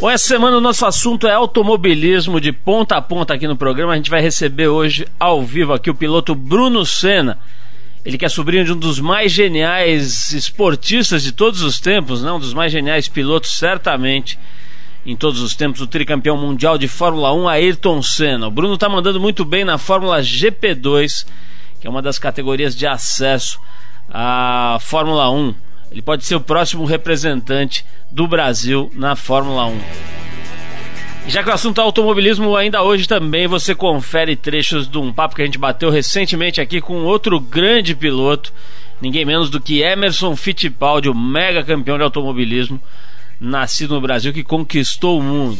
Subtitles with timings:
[0.00, 3.92] Bom, essa semana o nosso assunto é automobilismo de ponta a ponta aqui no programa.
[3.92, 7.36] A gente vai receber hoje ao vivo aqui o piloto Bruno Senna.
[8.02, 12.32] Ele que é sobrinho de um dos mais geniais esportistas de todos os tempos, né?
[12.32, 14.38] um dos mais geniais pilotos, certamente,
[15.04, 18.48] em todos os tempos, o tricampeão mundial de Fórmula 1, Ayrton Senna.
[18.48, 21.26] O Bruno está mandando muito bem na Fórmula GP2,
[21.78, 23.60] que é uma das categorias de acesso
[24.08, 25.54] à Fórmula 1.
[25.90, 29.80] Ele pode ser o próximo representante do Brasil na Fórmula 1.
[31.26, 35.12] E já que o assunto é automobilismo, ainda hoje também você confere trechos de um
[35.12, 38.52] papo que a gente bateu recentemente aqui com outro grande piloto,
[39.00, 42.80] ninguém menos do que Emerson Fittipaldi, o mega campeão de automobilismo,
[43.38, 45.58] nascido no Brasil que conquistou o mundo.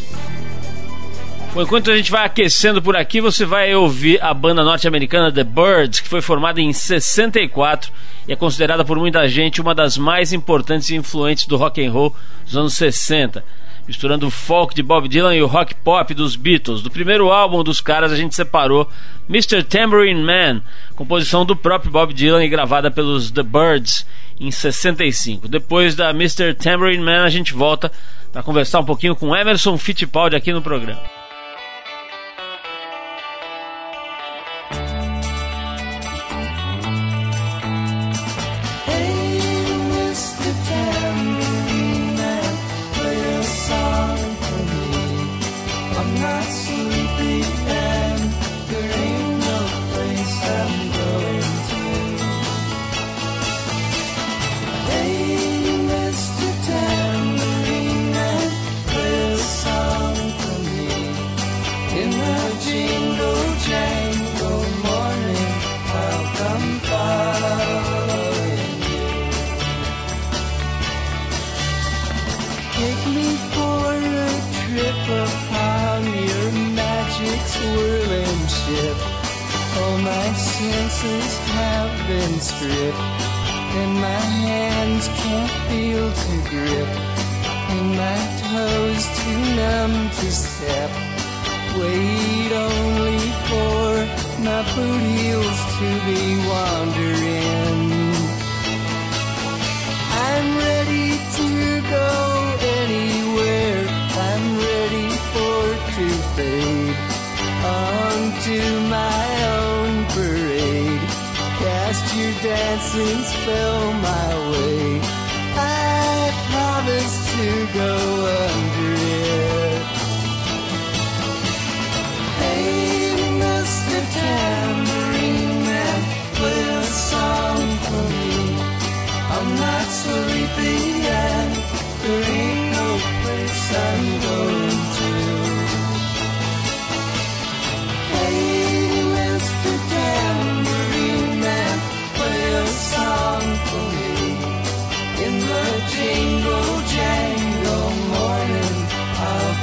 [1.56, 5.98] Enquanto a gente vai aquecendo por aqui, você vai ouvir a banda norte-americana The Birds,
[5.98, 7.90] que foi formada em 64
[8.28, 11.90] e é considerada por muita gente uma das mais importantes e influentes do rock and
[11.90, 13.44] roll dos anos 60,
[13.86, 16.82] misturando o folk de Bob Dylan e o rock pop dos Beatles.
[16.82, 18.88] Do primeiro álbum dos caras a gente separou
[19.28, 19.64] Mr.
[19.64, 20.62] Tambourine Man,
[20.94, 24.06] composição do próprio Bob Dylan e gravada pelos The Birds
[24.38, 25.48] em 65.
[25.48, 26.54] Depois da Mr.
[26.54, 27.90] Tambourine Man a gente volta
[28.32, 31.19] para conversar um pouquinho com Emerson Fittipaldi aqui no programa.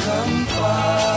[0.07, 1.16] 芬芳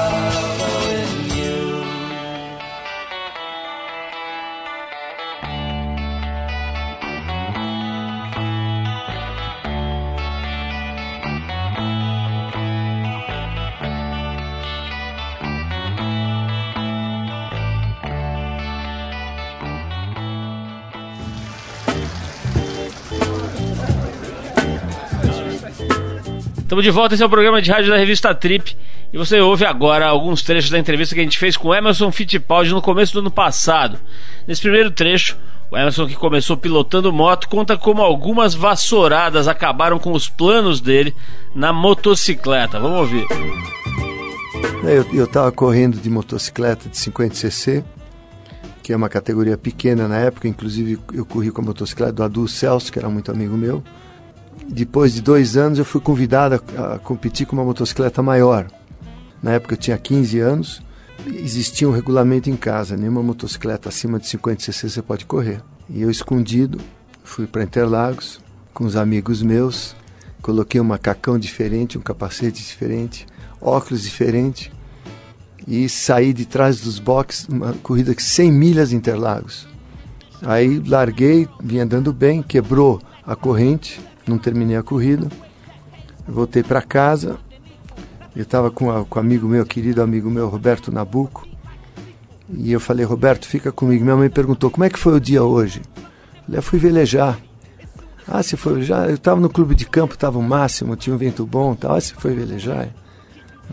[26.70, 28.76] Estamos de volta, esse é o programa de rádio da revista Trip.
[29.12, 32.70] E você ouve agora alguns trechos da entrevista que a gente fez com Emerson Fittipaldi
[32.70, 33.98] no começo do ano passado.
[34.46, 35.36] Nesse primeiro trecho,
[35.68, 41.12] o Emerson, que começou pilotando moto, conta como algumas vassouradas acabaram com os planos dele
[41.52, 42.78] na motocicleta.
[42.78, 43.26] Vamos ouvir.
[45.12, 47.82] Eu estava correndo de motocicleta de 50cc,
[48.80, 52.46] que é uma categoria pequena na época, inclusive eu corri com a motocicleta do Adu
[52.46, 53.82] Celso, que era muito amigo meu
[54.70, 58.66] depois de dois anos, eu fui convidado a, a, competir com uma motocicleta maior.
[59.42, 60.82] Na época eu tinha 15 anos,
[61.26, 65.60] existia um regulamento em casa: nenhuma motocicleta acima de 50 cc você pode correr.
[65.88, 66.78] E eu, escondido,
[67.24, 68.40] fui para Interlagos
[68.72, 69.96] com os amigos meus,
[70.40, 73.26] coloquei um macacão diferente, um capacete diferente,
[73.60, 74.72] óculos diferente
[75.66, 79.66] e saí de trás dos boxes, uma corrida de 100 milhas Interlagos.
[80.42, 85.28] Aí larguei, vinha andando bem, quebrou a corrente, não terminei a corrida.
[86.26, 87.38] Voltei para casa.
[88.34, 91.46] Eu estava com, com um amigo meu, querido amigo meu, Roberto Nabuco.
[92.48, 94.04] E eu falei, Roberto, fica comigo.
[94.04, 95.82] Minha mãe perguntou, como é que foi o dia hoje?
[95.96, 96.02] Eu
[96.44, 97.38] falei, eu fui velejar.
[98.26, 101.18] Ah, você foi já Eu estava no clube de campo, estava o máximo, tinha um
[101.18, 101.74] vento bom.
[101.74, 101.96] Tal.
[101.96, 102.88] Ah, você foi velejar?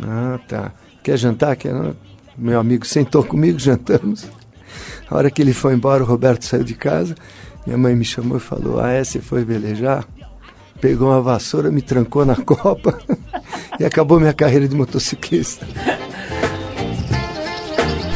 [0.02, 0.72] Ah, tá.
[1.04, 1.56] Quer jantar?
[1.56, 1.74] Quer?
[2.38, 4.28] Meu amigo sentou comigo, jantamos.
[5.10, 7.16] A hora que ele foi embora, o Roberto saiu de casa.
[7.66, 10.08] Minha mãe me chamou e falou: Ah, é, você foi velejar?
[10.80, 13.00] Pegou uma vassoura, me trancou na copa
[13.80, 15.68] e acabou minha carreira de motociclista.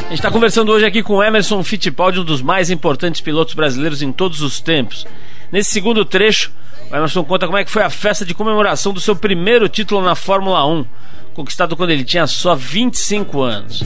[0.06, 4.02] A gente está conversando hoje aqui com Emerson Fittipaldi, um dos mais importantes pilotos brasileiros
[4.02, 5.06] em todos os tempos.
[5.50, 6.52] Nesse segundo trecho,
[6.90, 10.02] o Emerson conta como é que foi a festa de comemoração do seu primeiro título
[10.02, 10.84] na Fórmula 1,
[11.32, 13.82] conquistado quando ele tinha só 25 anos.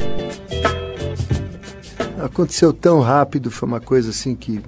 [2.19, 4.61] Aconteceu tão rápido, foi uma coisa assim que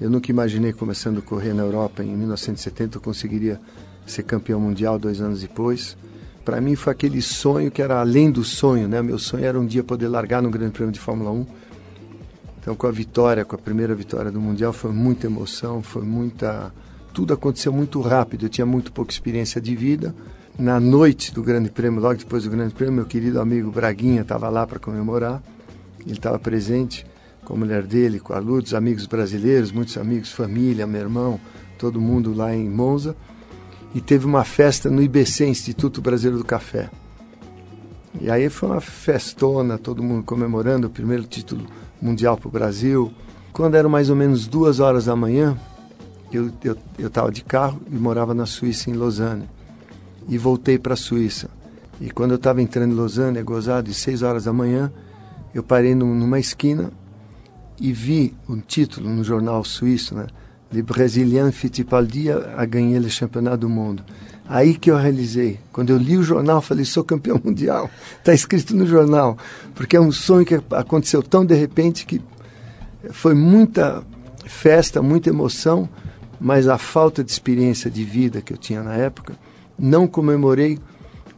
[0.00, 2.02] eu nunca imaginei começando a correr na Europa.
[2.02, 3.60] Em 1970 eu conseguiria
[4.06, 5.96] ser campeão mundial dois anos depois.
[6.44, 9.02] Para mim foi aquele sonho que era além do sonho, né?
[9.02, 11.46] Meu sonho era um dia poder largar no Grande Prêmio de Fórmula 1.
[12.60, 16.72] Então com a vitória, com a primeira vitória do mundial, foi muita emoção, foi muita
[17.12, 18.46] tudo aconteceu muito rápido.
[18.46, 20.14] Eu tinha muito pouca experiência de vida.
[20.58, 24.48] Na noite do Grande Prêmio, logo depois do Grande Prêmio, meu querido amigo Braguinha estava
[24.48, 25.42] lá para comemorar.
[26.00, 27.04] Ele estava presente
[27.50, 31.40] com a mulher dele, com a Lourdes, amigos brasileiros, muitos amigos, família, meu irmão,
[31.76, 33.16] todo mundo lá em Monza.
[33.92, 36.88] E teve uma festa no IBC, Instituto Brasileiro do Café.
[38.20, 41.66] E aí foi uma festona, todo mundo comemorando o primeiro título
[42.00, 43.12] mundial para o Brasil.
[43.52, 45.58] Quando eram mais ou menos duas horas da manhã,
[46.32, 49.48] eu estava eu, eu de carro e morava na Suíça, em Lausanne.
[50.28, 51.50] E voltei para a Suíça.
[52.00, 54.92] E quando eu estava entrando em Lausanne, é gozado, de seis horas da manhã,
[55.52, 56.92] eu parei num, numa esquina
[57.80, 60.26] e vi um título no jornal suíço, né?
[60.72, 64.04] Le Brésilien Fittipaldi a gagné le championnat do mundo.
[64.46, 65.58] Aí que eu realizei.
[65.72, 67.90] Quando eu li o jornal, falei, sou campeão mundial.
[68.18, 69.36] Está escrito no jornal.
[69.74, 72.20] Porque é um sonho que aconteceu tão de repente que
[73.10, 74.04] foi muita
[74.44, 75.88] festa, muita emoção,
[76.40, 79.34] mas a falta de experiência de vida que eu tinha na época,
[79.78, 80.78] não comemorei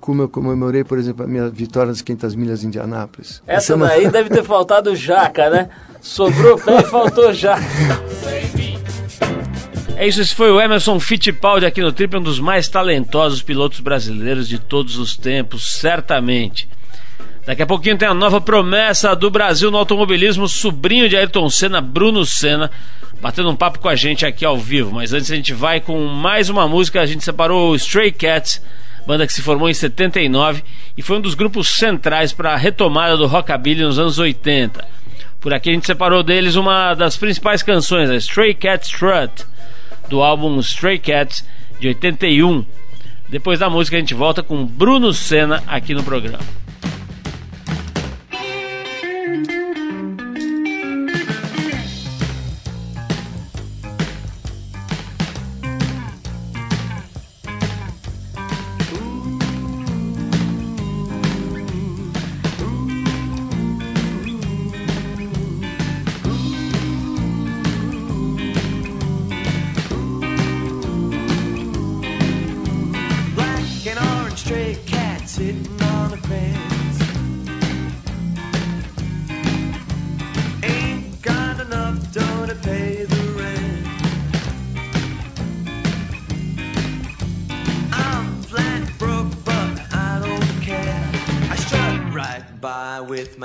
[0.02, 3.40] como eu comemorei, por exemplo, a minha vitória nas 500 milhas de Indianápolis.
[3.46, 5.68] Essa, Essa daí deve ter faltado jaca, né?
[6.00, 7.62] Sobrou pé e faltou jaca.
[9.96, 13.78] É isso, esse foi o Emerson Fittipaldi aqui no Trip, um dos mais talentosos pilotos
[13.78, 16.68] brasileiros de todos os tempos, certamente.
[17.46, 21.80] Daqui a pouquinho tem a nova promessa do Brasil no automobilismo, sobrinho de Ayrton Senna,
[21.80, 22.72] Bruno Senna,
[23.20, 24.92] batendo um papo com a gente aqui ao vivo.
[24.92, 28.60] Mas antes a gente vai com mais uma música, a gente separou o Stray Cats
[29.06, 30.62] banda que se formou em 79
[30.96, 34.86] e foi um dos grupos centrais para a retomada do rockabilly nos anos 80.
[35.40, 39.44] Por aqui a gente separou deles uma das principais canções, a Stray Cat Strut,
[40.08, 41.44] do álbum Stray Cats
[41.80, 42.64] de 81.
[43.28, 46.61] Depois da música a gente volta com Bruno Senna aqui no programa.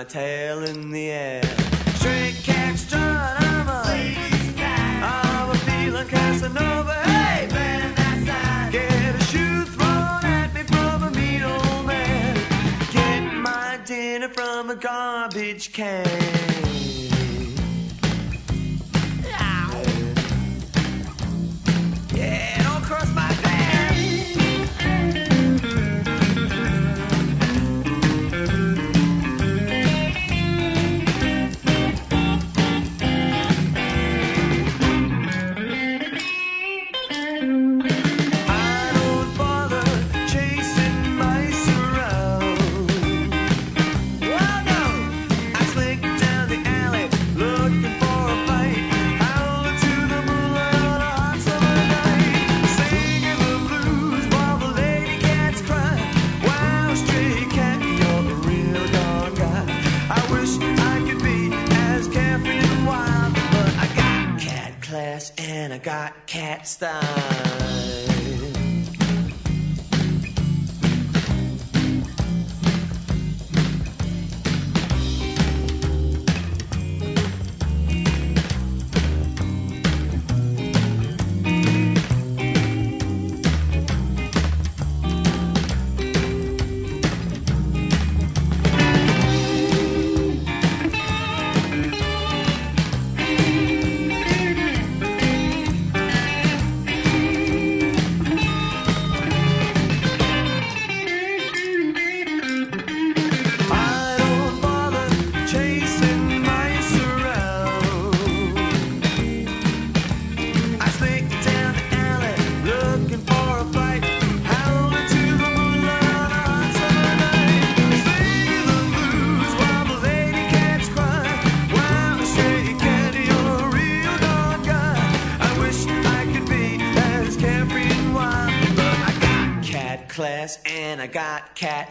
[0.03, 1.41] Tail in the air.
[3.39, 3.83] I'm a,
[5.03, 6.93] I'm a feeling Casanova.
[6.93, 7.47] Hey,
[8.71, 12.35] Get a shoe thrown at me from a mean old man.
[12.91, 16.26] Get my dinner from a garbage can.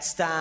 [0.01, 0.37] Style.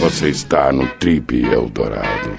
[0.00, 2.38] Você está no Trip Eldorado.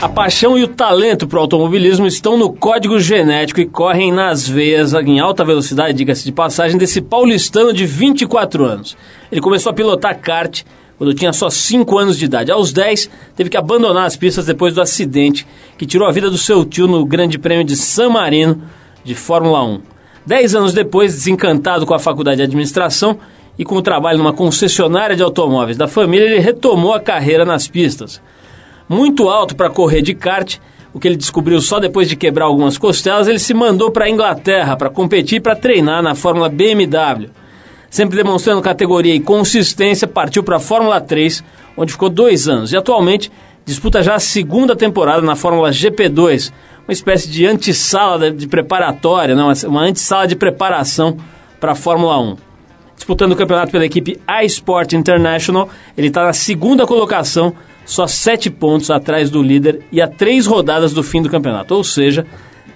[0.00, 4.48] A paixão e o talento para o automobilismo estão no código genético e correm nas
[4.48, 8.96] veias em alta velocidade, diga-se de passagem, desse paulistano de 24 anos.
[9.30, 10.64] Ele começou a pilotar kart
[10.98, 12.52] quando tinha só 5 anos de idade.
[12.52, 15.46] Aos 10, teve que abandonar as pistas depois do acidente
[15.76, 18.62] que tirou a vida do seu tio no Grande Prêmio de San Marino
[19.04, 19.80] de Fórmula 1.
[20.24, 23.18] Dez anos depois, desencantado com a faculdade de administração
[23.58, 27.66] e com o trabalho numa concessionária de automóveis da família, ele retomou a carreira nas
[27.66, 28.20] pistas
[28.92, 30.58] muito alto para correr de kart,
[30.92, 34.10] o que ele descobriu só depois de quebrar algumas costelas, ele se mandou para a
[34.10, 37.30] Inglaterra para competir e para treinar na Fórmula BMW.
[37.92, 41.44] Sempre demonstrando categoria e consistência, partiu para a Fórmula 3,
[41.76, 43.30] onde ficou dois anos e atualmente
[43.66, 46.50] disputa já a segunda temporada na Fórmula GP2,
[46.88, 51.18] uma espécie de antessala de preparatória, não, uma antessala de preparação
[51.60, 52.36] para a Fórmula 1.
[52.96, 57.52] Disputando o campeonato pela equipe iSport International, ele está na segunda colocação
[57.84, 61.74] só sete pontos atrás do líder e a três rodadas do fim do campeonato.
[61.74, 62.26] Ou seja,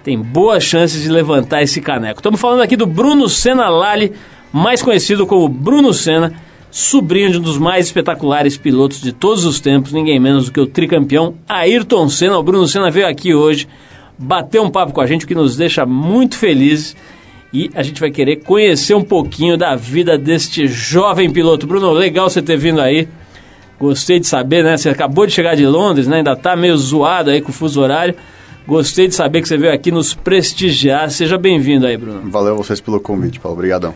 [0.03, 2.19] tem boas chances de levantar esse caneco.
[2.19, 4.13] Estamos falando aqui do Bruno Senna Lali,
[4.51, 6.33] mais conhecido como Bruno Senna,
[6.69, 10.59] sobrinho de um dos mais espetaculares pilotos de todos os tempos, ninguém menos do que
[10.59, 12.37] o tricampeão Ayrton Senna.
[12.37, 13.67] O Bruno Senna veio aqui hoje
[14.17, 16.95] bater um papo com a gente, o que nos deixa muito felizes.
[17.53, 21.65] E a gente vai querer conhecer um pouquinho da vida deste jovem piloto.
[21.65, 23.07] Bruno, legal você ter vindo aí.
[23.79, 24.75] Gostei de saber, né?
[24.75, 26.17] Você acabou de chegar de Londres, né?
[26.17, 28.15] Ainda tá meio zoado aí com o fuso horário.
[28.67, 31.09] Gostei de saber que você veio aqui nos prestigiar.
[31.09, 32.29] Seja bem-vindo aí, Bruno.
[32.29, 33.57] Valeu vocês pelo convite, Paulo.
[33.57, 33.93] Obrigadão.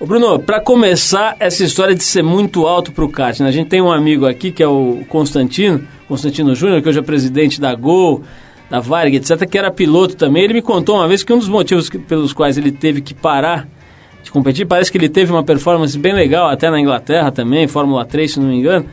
[0.00, 3.48] Ô Bruno, para começar essa história de ser muito alto para o kart, né?
[3.48, 7.02] a gente tem um amigo aqui que é o Constantino, Constantino Júnior, que hoje é
[7.02, 8.22] presidente da Gol,
[8.70, 10.44] da Varig, etc., que era piloto também.
[10.44, 13.12] Ele me contou uma vez que um dos motivos que, pelos quais ele teve que
[13.12, 13.68] parar
[14.22, 18.06] de competir, parece que ele teve uma performance bem legal, até na Inglaterra também, Fórmula
[18.06, 18.86] 3, se não me engano,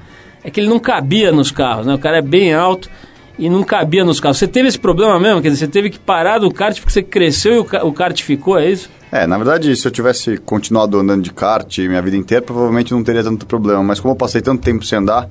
[0.43, 1.95] é que ele não cabia nos carros, né?
[1.95, 2.89] O cara é bem alto
[3.37, 4.37] e não cabia nos carros.
[4.37, 5.41] Você teve esse problema mesmo?
[5.41, 8.57] Quer dizer, você teve que parar do kart porque você cresceu e o, kart ficou,
[8.57, 8.89] é isso?
[9.11, 13.03] É, na verdade, se eu tivesse continuado andando de kart minha vida inteira, provavelmente não
[13.03, 13.83] teria tanto problema.
[13.83, 15.29] Mas como eu passei tanto tempo sem andar,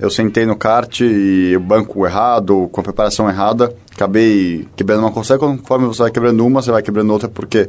[0.00, 5.12] eu sentei no kart e o banco errado, com a preparação errada, acabei quebrando uma
[5.12, 5.38] coisa.
[5.38, 7.68] Conforme você vai quebrando uma, você vai quebrando outra, porque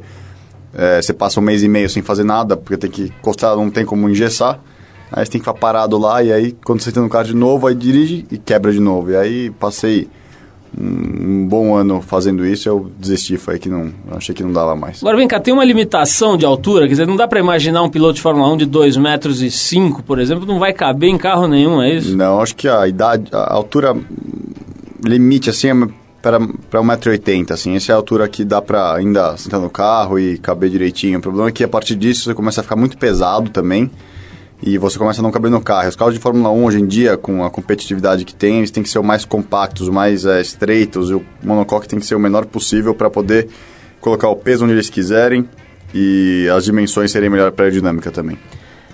[0.74, 3.70] é, você passa um mês e meio sem fazer nada, porque tem que encostar, não
[3.70, 4.60] tem como engessar.
[5.16, 7.36] Aí você tem que ficar parado lá e aí quando você entra no carro de
[7.36, 9.12] novo, aí dirige e quebra de novo.
[9.12, 10.10] E aí passei
[10.76, 15.04] um, bom ano fazendo isso, eu desisti, foi que não, achei que não dava mais.
[15.04, 17.90] Agora vem cá, tem uma limitação de altura, quer dizer, não dá para imaginar um
[17.90, 21.18] piloto de Fórmula 1 de 2 metros e 5, por exemplo, não vai caber em
[21.18, 22.18] carro nenhum, é isso?
[22.18, 23.96] Não, acho que a idade, a altura
[25.06, 25.88] limite assim é
[26.24, 30.40] para 1,80m, assim, essa é a altura que dá para ainda sentar no carro e
[30.40, 31.20] caber direitinho.
[31.20, 33.92] O problema é que a partir disso você começa a ficar muito pesado também
[34.66, 35.90] e você começa a não caber no carro.
[35.90, 38.82] Os carros de Fórmula 1 hoje em dia, com a competitividade que tem, eles têm
[38.82, 42.20] que ser o mais compactos, mais é, estreitos, e o monocoque tem que ser o
[42.20, 43.50] menor possível para poder
[44.00, 45.48] colocar o peso onde eles quiserem
[45.94, 48.38] e as dimensões serem melhor para a aerodinâmica também.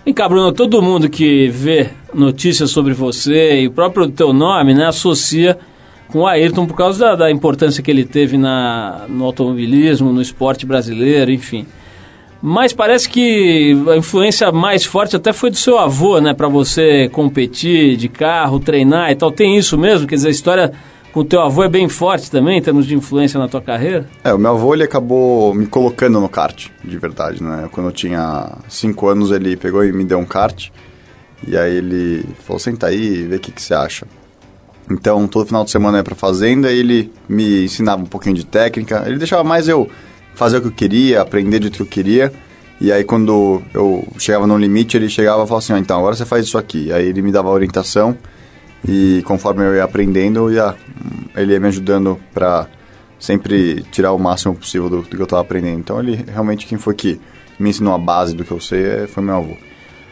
[0.03, 4.73] Vem cá, Bruno, todo mundo que vê notícias sobre você e o próprio teu nome,
[4.73, 5.55] né, associa
[6.07, 10.21] com o Ayrton por causa da, da importância que ele teve na, no automobilismo, no
[10.21, 11.67] esporte brasileiro, enfim.
[12.41, 16.33] Mas parece que a influência mais forte até foi do seu avô, né?
[16.33, 19.31] Para você competir de carro, treinar e tal.
[19.31, 20.07] Tem isso mesmo?
[20.07, 20.71] Quer dizer, a história
[21.11, 24.07] com o teu avô é bem forte também, em termos de influência na tua carreira?
[24.23, 27.67] É, o meu avô, ele acabou me colocando no kart, de verdade, né?
[27.71, 30.69] Quando eu tinha 5 anos, ele pegou e me deu um kart.
[31.45, 34.05] E aí ele falou, senta aí e vê o que, que você acha.
[34.89, 38.45] Então, todo final de semana eu ia pra fazenda ele me ensinava um pouquinho de
[38.45, 39.03] técnica.
[39.05, 39.89] Ele deixava mais eu
[40.39, 42.31] fazer o que eu queria, aprender do que eu queria.
[42.79, 46.15] E aí quando eu chegava no limite, ele chegava e falava assim, ah, então agora
[46.15, 46.93] você faz isso aqui.
[46.93, 48.17] Aí ele me dava orientação
[48.87, 50.75] e conforme eu ia aprendendo, eu ia,
[51.35, 52.67] ele ia me ajudando para
[53.19, 55.77] sempre tirar o máximo possível do, do que eu estava aprendendo.
[55.77, 57.19] Então ele realmente quem foi que
[57.59, 59.57] me ensinou a base do que eu sei é, foi meu avô.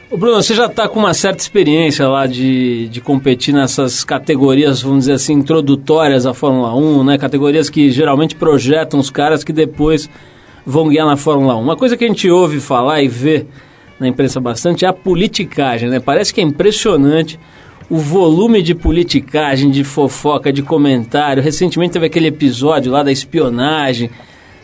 [0.09, 4.99] Bruno, você já está com uma certa experiência lá de, de competir nessas categorias, vamos
[4.99, 7.17] dizer assim, introdutórias à Fórmula 1, né?
[7.17, 10.09] Categorias que geralmente projetam os caras que depois
[10.65, 11.61] vão guiar na Fórmula 1.
[11.61, 13.45] Uma coisa que a gente ouve falar e vê
[13.99, 15.99] na imprensa bastante é a politicagem, né?
[15.99, 17.37] Parece que é impressionante
[17.89, 21.43] o volume de politicagem, de fofoca, de comentário.
[21.43, 24.09] Recentemente teve aquele episódio lá da espionagem.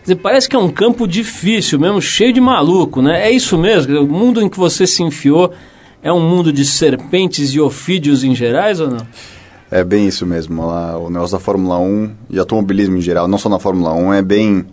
[0.03, 3.27] Dizer, parece que é um campo difícil mesmo, cheio de maluco, né?
[3.27, 5.51] É isso mesmo, o mundo em que você se enfiou
[6.03, 9.07] é um mundo de serpentes e ofídeos em gerais ou não?
[9.71, 10.67] É bem isso mesmo.
[10.67, 14.13] Lá, o negócio da Fórmula 1 e automobilismo em geral, não só na Fórmula 1,
[14.13, 14.65] é bem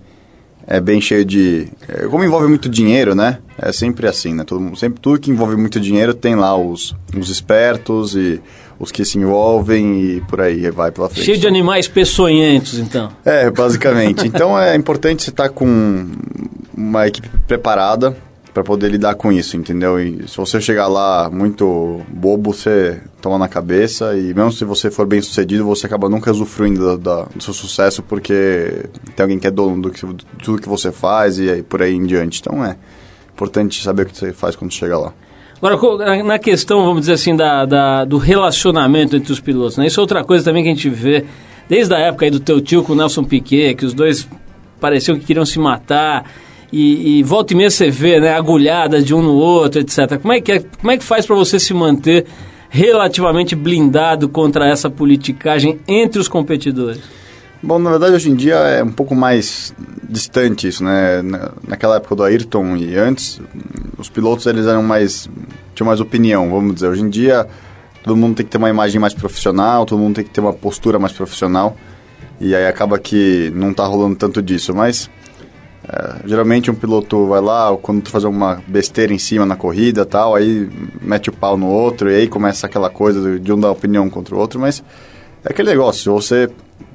[0.66, 1.68] é bem cheio de.
[1.88, 3.38] é, como envolve muito dinheiro, né?
[3.58, 4.44] É sempre assim, né?
[4.44, 8.40] Todo, sempre, tudo que envolve muito dinheiro tem lá os, os espertos e
[8.80, 11.24] os que se envolvem e por aí vai pela frente.
[11.26, 13.10] Cheio de animais peçonhentos, então.
[13.24, 14.26] É, basicamente.
[14.26, 16.06] Então é importante você estar com
[16.76, 18.16] uma equipe preparada
[18.54, 20.00] para poder lidar com isso, entendeu?
[20.00, 24.90] E se você chegar lá muito bobo, você toma na cabeça e mesmo se você
[24.90, 29.38] for bem sucedido, você acaba nunca usufruindo da- da- do seu sucesso porque tem alguém
[29.38, 32.04] que é dono do que, de tudo que você faz e aí por aí em
[32.06, 32.40] diante.
[32.40, 32.76] Então é
[33.32, 35.12] importante saber o que você faz quando chega lá.
[35.62, 39.86] Agora, na questão, vamos dizer assim, da, da- do relacionamento entre os pilotos, né?
[39.86, 41.24] Isso é outra coisa também que a gente vê
[41.68, 44.26] desde a época aí do teu tio com o Nelson Piquet, que os dois
[44.80, 46.24] pareciam que queriam se matar.
[46.72, 50.18] E, e volta e meia você vê, né, agulhada de um no outro, etc.
[50.20, 52.26] Como é que, é, como é que faz para você se manter
[52.70, 57.00] relativamente blindado contra essa politicagem entre os competidores?
[57.62, 59.74] Bom, na verdade, hoje em dia é um pouco mais
[60.08, 61.20] distante isso, né?
[61.22, 63.40] Na- Naquela época do Ayrton e antes,
[63.98, 65.28] os pilotos eles eram mais
[65.74, 66.88] tinham mais opinião, vamos dizer.
[66.88, 67.46] Hoje em dia,
[68.02, 70.52] todo mundo tem que ter uma imagem mais profissional, todo mundo tem que ter uma
[70.54, 71.76] postura mais profissional.
[72.40, 75.10] E aí acaba que não tá rolando tanto disso, mas
[75.86, 80.06] é, geralmente um piloto vai lá, quando tu fazer uma besteira em cima na corrida
[80.06, 80.66] tal, aí
[81.02, 84.34] mete o pau no outro e aí começa aquela coisa de um dar opinião contra
[84.34, 84.82] o outro, mas
[85.44, 86.48] é aquele negócio, você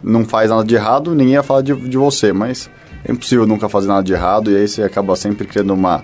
[0.03, 2.69] não faz nada de errado, ninguém ia falar de, de você, mas
[3.03, 6.03] é impossível nunca fazer nada de errado e aí você acaba sempre criando uma,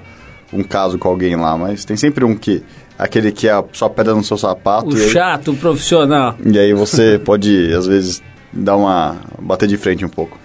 [0.54, 2.64] um caso com alguém lá, mas tem sempre um que,
[2.98, 6.36] aquele que é só pedra no seu sapato O e aí, chato, o profissional.
[6.44, 10.38] e aí você pode, às vezes, dar uma, bater de frente um pouco.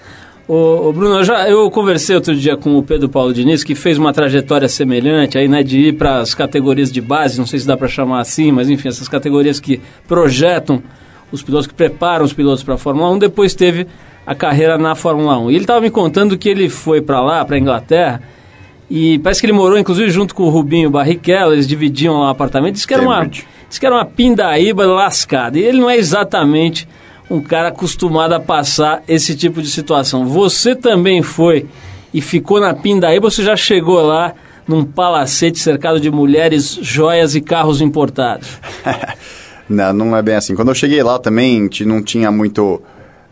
[0.49, 3.75] Ô, ô, Bruno, eu, já, eu conversei outro dia com o Pedro Paulo Diniz, que
[3.75, 7.59] fez uma trajetória semelhante aí, né, de ir para as categorias de base, não sei
[7.59, 10.81] se dá para chamar assim, mas enfim, essas categorias que projetam
[11.37, 13.87] os pilotos, que preparam os pilotos para a Fórmula 1, depois teve
[14.27, 15.51] a carreira na Fórmula 1.
[15.51, 18.21] E ele estava me contando que ele foi para lá, para Inglaterra,
[18.89, 22.31] e parece que ele morou, inclusive, junto com o Rubinho Barrichello, eles dividiam lá o
[22.31, 25.59] apartamento, disse que era uma, disse que era uma pindaíba lascada.
[25.59, 26.89] E ele não é exatamente
[27.29, 30.27] um cara acostumado a passar esse tipo de situação.
[30.27, 31.67] Você também foi
[32.15, 34.35] e ficou na pindaíba, ou você já chegou lá
[34.69, 38.61] num palacete cercado de mulheres, joias e carros importados?
[39.69, 40.55] Não, não é bem assim.
[40.55, 42.81] Quando eu cheguei lá também, não tinha muito,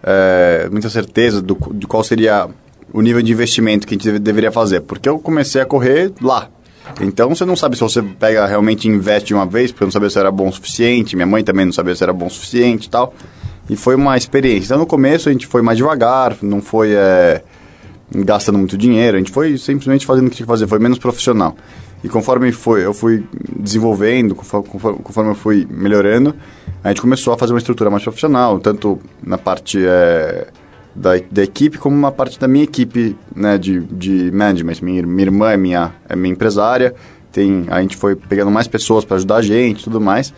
[0.02, 2.48] é, muita certeza do, de qual seria
[2.92, 4.80] o nível de investimento que a gente deve- deveria fazer.
[4.80, 6.48] Porque eu comecei a correr lá.
[7.00, 10.10] Então você não sabe se você pega realmente investe uma vez, porque eu não sabia
[10.10, 12.86] se era bom o suficiente, minha mãe também não sabia se era bom o suficiente
[12.86, 13.14] e tal.
[13.70, 14.66] E foi uma experiência.
[14.66, 17.42] Então no começo a gente foi mais devagar, não foi é,
[18.14, 20.98] gastando muito dinheiro, a gente foi simplesmente fazendo o que tinha que fazer, foi menos
[20.98, 21.56] profissional.
[22.04, 23.24] E conforme foi, eu fui
[23.58, 24.68] desenvolvendo, conforme,
[25.02, 26.34] conforme- eu fui melhorando,
[26.82, 30.48] a gente começou a fazer uma estrutura mais profissional, tanto na parte é,
[30.94, 34.74] da, da equipe como na parte da minha equipe né, de, de management.
[34.82, 36.94] Minha, minha irmã é minha, é minha empresária,
[37.32, 40.34] tem, a gente foi pegando mais pessoas para ajudar a gente e tudo mais.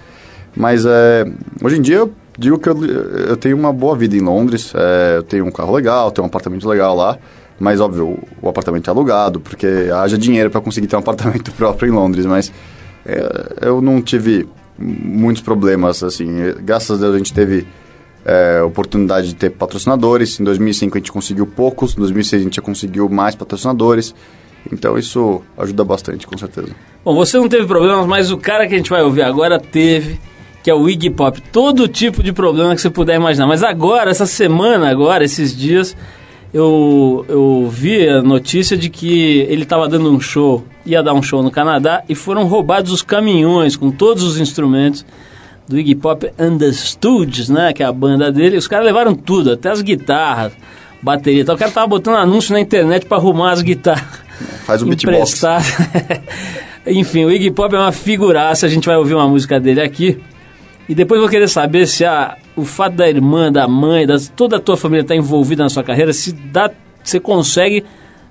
[0.57, 1.25] Mas é,
[1.63, 5.17] hoje em dia eu digo que eu, eu tenho uma boa vida em Londres, é,
[5.17, 7.19] eu tenho um carro legal, tenho um apartamento legal lá.
[7.59, 11.89] Mas, óbvio, o, apartamento é alugado, porque haja dinheiro para conseguir ter um apartamento próprio
[11.89, 12.27] em Londres.
[12.27, 12.53] Mas
[13.05, 14.47] é, eu não tive
[14.79, 16.53] muitos problemas, assim.
[16.63, 17.67] Graças a Deus a gente teve
[18.25, 20.39] é, oportunidade de ter patrocinadores.
[20.39, 24.15] Em 2005 a gente conseguiu poucos, em 2006 a gente já conseguiu mais patrocinadores.
[24.71, 26.69] Então isso ajuda bastante, com certeza.
[27.05, 30.19] Bom, você não teve problemas, mas o cara que a gente vai ouvir agora teve,
[30.63, 31.41] que é o Iggy Pop.
[31.53, 33.47] Todo tipo de problema que você puder imaginar.
[33.47, 35.97] Mas agora, essa semana, agora, esses dias,
[36.53, 41.23] eu, eu vi a notícia de que ele estava dando um show, ia dar um
[41.23, 45.05] show no Canadá, e foram roubados os caminhões com todos os instrumentos
[45.69, 48.57] do Iggy Pop and the Stooges, né, que é a banda dele.
[48.57, 50.53] Os caras levaram tudo, até as guitarras,
[51.03, 51.43] bateria.
[51.43, 51.57] e tal.
[51.57, 54.27] O cara tava botando anúncio na internet para arrumar as guitarras
[54.65, 55.43] Faz o beatbox.
[56.87, 60.19] Enfim, o Iggy Pop é uma figuraça, a gente vai ouvir uma música dele aqui.
[60.89, 64.57] E depois vou querer saber se a, o fato da irmã, da mãe, das, toda
[64.57, 66.71] a tua família estar envolvida na sua carreira, se dá,
[67.05, 67.85] você consegue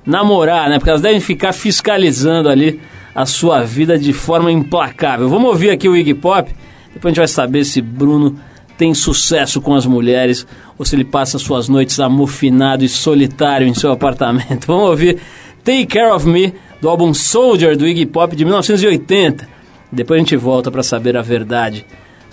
[0.05, 0.79] namorar, né?
[0.79, 2.81] Porque elas devem ficar fiscalizando ali
[3.13, 5.29] a sua vida de forma implacável.
[5.29, 6.51] Vamos ouvir aqui o Iggy Pop,
[6.93, 8.37] depois a gente vai saber se Bruno
[8.77, 10.45] tem sucesso com as mulheres
[10.77, 14.65] ou se ele passa suas noites amofinado e solitário em seu apartamento.
[14.67, 15.19] Vamos ouvir
[15.63, 19.47] Take Care of Me, do álbum Soldier do Iggy Pop de 1980.
[19.91, 21.85] Depois a gente volta para saber a verdade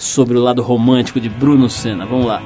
[0.03, 2.05] sobre o lado romântico de Bruno Senna.
[2.05, 2.43] Vamos lá.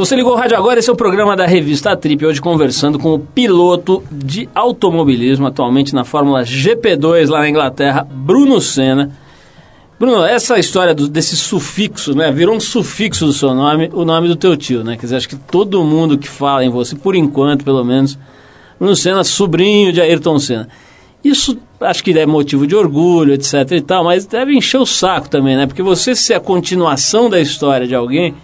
[0.00, 3.12] Você ligou o rádio agora, esse é o programa da revista Trip, hoje conversando com
[3.12, 9.10] o piloto de automobilismo, atualmente na Fórmula GP2 lá na Inglaterra, Bruno Senna.
[9.98, 12.32] Bruno, essa história do, desse sufixo, né?
[12.32, 14.96] Virou um sufixo do seu nome, o nome do teu tio, né?
[14.96, 18.18] Quer dizer, acho que todo mundo que fala em você, por enquanto, pelo menos,
[18.78, 20.66] Bruno Senna, sobrinho de Ayrton Senna.
[21.22, 25.28] Isso acho que é motivo de orgulho, etc e tal, mas deve encher o saco
[25.28, 25.66] também, né?
[25.66, 28.34] Porque você ser a continuação da história de alguém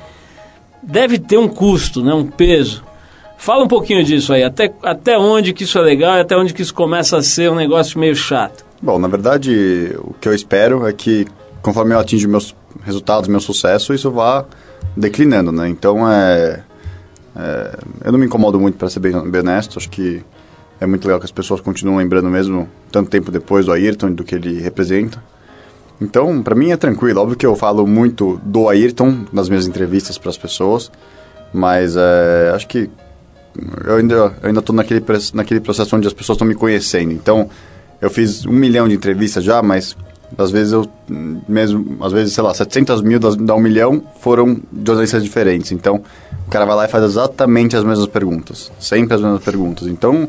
[0.82, 2.12] deve ter um custo, né?
[2.12, 2.84] Um peso.
[3.38, 6.54] Fala um pouquinho disso aí, até, até onde que isso é legal e até onde
[6.54, 8.64] que isso começa a ser um negócio meio chato.
[8.80, 11.26] Bom, na verdade, o que eu espero é que
[11.60, 14.44] conforme eu atinjo meus resultados, meu sucesso, isso vá
[14.96, 15.68] declinando, né?
[15.68, 16.62] Então, é,
[17.34, 19.78] é eu não me incomodo muito, para ser bem, bem honesto.
[19.78, 20.22] Acho que
[20.80, 24.24] é muito legal que as pessoas continuem lembrando mesmo, tanto tempo depois, do Ayrton, do
[24.24, 25.22] que ele representa.
[26.00, 27.20] Então, para mim é tranquilo.
[27.20, 30.90] Óbvio que eu falo muito do Ayrton nas minhas entrevistas para as pessoas,
[31.52, 32.90] mas é, acho que
[33.86, 37.12] eu ainda eu ainda estou naquele naquele processo onde as pessoas estão me conhecendo.
[37.12, 37.48] Então,
[38.00, 39.96] eu fiz um milhão de entrevistas já, mas
[40.36, 40.86] às vezes eu
[41.48, 45.72] mesmo às vezes sei lá 700 mil das, da um milhão foram de jornalistas diferentes.
[45.72, 46.02] Então,
[46.46, 49.88] o cara vai lá e faz exatamente as mesmas perguntas, sempre as mesmas perguntas.
[49.88, 50.28] Então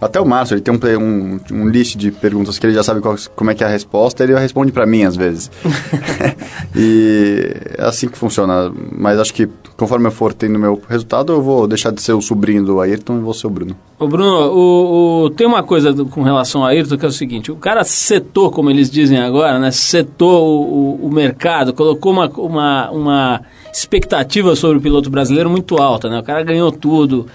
[0.00, 2.82] até o Márcio, ele tem um, play- um, um list de perguntas que ele já
[2.82, 5.50] sabe qual- como é que é a resposta, ele responde pra mim às vezes.
[6.74, 8.72] e é assim que funciona.
[8.96, 12.20] Mas acho que conforme eu for tendo meu resultado, eu vou deixar de ser o
[12.22, 13.76] sobrinho do Ayrton e vou ser o Bruno.
[13.98, 17.12] Ô Bruno, o, o- tem uma coisa do- com relação a Ayrton que é o
[17.12, 22.12] seguinte, o cara setou, como eles dizem agora, né, setou o, o- o mercado, colocou
[22.12, 23.40] uma, uma, uma
[23.72, 26.18] expectativa sobre o piloto brasileiro muito alta, né?
[26.18, 27.26] O cara ganhou tudo,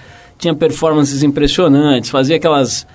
[0.41, 2.85] tinha performances impressionantes, fazia aquelas...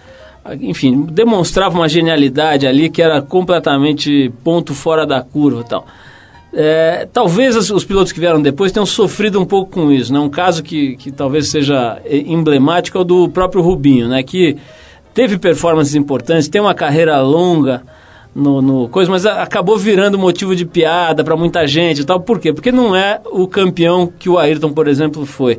[0.61, 5.87] Enfim, demonstrava uma genialidade ali que era completamente ponto fora da curva e tal.
[6.53, 10.13] É, talvez os, os pilotos que vieram depois tenham sofrido um pouco com isso.
[10.13, 10.19] Né?
[10.19, 14.23] Um caso que, que talvez seja eh, emblemático é o do próprio Rubinho, né?
[14.23, 14.57] que
[15.13, 17.83] teve performances importantes, tem uma carreira longa
[18.35, 22.21] no, no coisa, mas acabou virando motivo de piada para muita gente e tal.
[22.21, 22.53] Por quê?
[22.53, 25.59] Porque não é o campeão que o Ayrton, por exemplo, foi.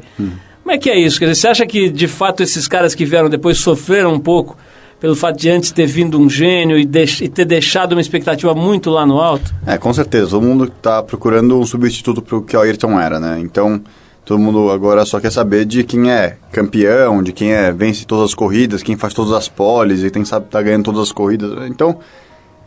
[0.68, 1.18] Como é que é isso?
[1.18, 4.58] Quer dizer, você acha que de fato esses caras que vieram depois sofreram um pouco
[5.00, 8.90] pelo fato de antes ter vindo um gênio e, e ter deixado uma expectativa muito
[8.90, 9.56] lá no alto?
[9.66, 10.32] É, com certeza.
[10.32, 13.40] Todo mundo está procurando um substituto para o que o Ayrton era, né?
[13.40, 13.82] Então,
[14.26, 18.26] todo mundo agora só quer saber de quem é campeão, de quem é vence todas
[18.26, 21.66] as corridas, quem faz todas as poles e quem sabe tá ganhando todas as corridas.
[21.70, 21.98] Então,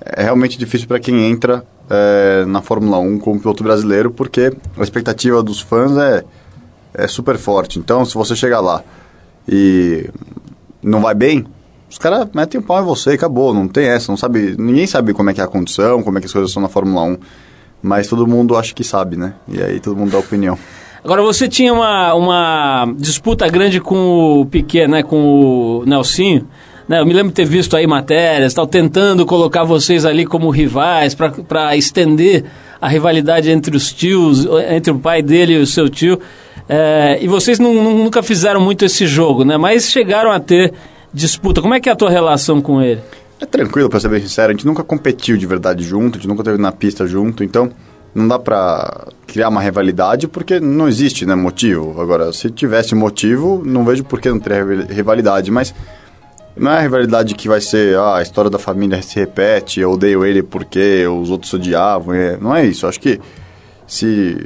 [0.00, 4.82] é realmente difícil para quem entra é, na Fórmula 1 como piloto brasileiro, porque a
[4.82, 6.24] expectativa dos fãs é,
[6.94, 7.78] é super forte.
[7.78, 8.82] Então, se você chegar lá
[9.48, 10.08] e
[10.82, 11.46] não vai bem,
[11.90, 13.52] os caras metem o pau em você e acabou.
[13.52, 14.54] Não tem essa, não sabe.
[14.58, 16.68] Ninguém sabe como é que é a condição, como é que as coisas são na
[16.68, 17.18] Fórmula 1.
[17.82, 19.34] Mas todo mundo acha que sabe, né?
[19.48, 20.58] E aí todo mundo dá opinião.
[21.02, 25.02] Agora, você tinha uma, uma disputa grande com o Piquet, né?
[25.02, 26.46] Com o Nelsinho.
[26.86, 27.00] Né?
[27.00, 31.14] Eu me lembro de ter visto aí matérias, tal, tentando colocar vocês ali como rivais
[31.14, 32.44] para estender
[32.80, 36.20] a rivalidade entre os tios, entre o pai dele e o seu tio.
[36.72, 39.56] É, e vocês nu- nu- nunca fizeram muito esse jogo, né?
[39.56, 40.72] Mas chegaram a ter
[41.12, 41.60] disputa.
[41.60, 43.00] Como é que é a tua relação com ele?
[43.40, 44.50] É tranquilo, pra ser bem sincero.
[44.50, 47.70] A gente nunca competiu de verdade junto, a gente nunca esteve na pista junto, então
[48.14, 52.00] não dá pra criar uma rivalidade porque não existe, né, motivo.
[52.00, 55.74] Agora, se tivesse motivo, não vejo por que não ter rival- rivalidade, mas
[56.56, 59.90] não é a rivalidade que vai ser, ah, a história da família se repete, eu
[59.92, 62.86] odeio ele porque os outros odiavam, é, não é isso.
[62.86, 63.18] Acho que
[63.90, 64.36] se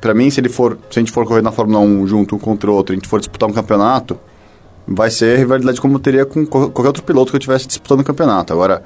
[0.00, 2.38] para mim se ele for, se a gente for correr na Fórmula 1 junto um
[2.38, 4.18] contra o outro, a gente for disputar um campeonato,
[4.88, 8.04] vai ser rivalidade como teria com co- qualquer outro piloto que eu estivesse disputando o
[8.04, 8.54] campeonato.
[8.54, 8.82] Agora,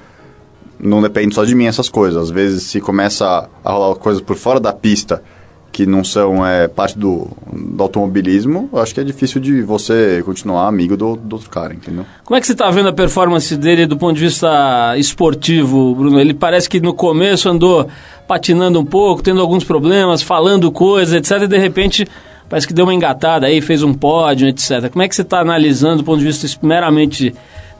[0.78, 2.20] não depende só de mim essas coisas.
[2.24, 5.22] Às vezes, se começa a rolar coisas por fora da pista
[5.72, 10.66] que não são é, parte do, do automobilismo, acho que é difícil de você continuar
[10.66, 12.04] amigo do, do outro cara, entendeu?
[12.24, 16.20] Como é que você está vendo a performance dele do ponto de vista esportivo, Bruno?
[16.20, 17.88] Ele parece que no começo andou
[18.26, 21.44] patinando um pouco, tendo alguns problemas, falando coisas, etc.
[21.44, 22.06] E de repente
[22.48, 24.90] parece que deu uma engatada aí, fez um pódio, etc.
[24.90, 27.32] Como é que você está analisando do ponto de vista meramente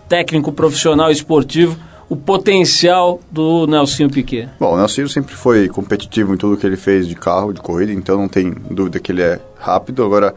[0.08, 1.76] técnico, profissional, esportivo,
[2.10, 4.48] o potencial do Nelsinho Piquet?
[4.58, 7.92] Bom, o Nelson sempre foi competitivo em tudo que ele fez de carro, de corrida,
[7.92, 10.02] então não tem dúvida que ele é rápido.
[10.02, 10.34] Agora,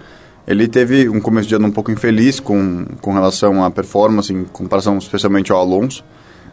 [0.47, 4.43] ele teve um começo de ano um pouco infeliz com, com relação à performance, em
[4.43, 6.05] comparação especialmente ao Alonso,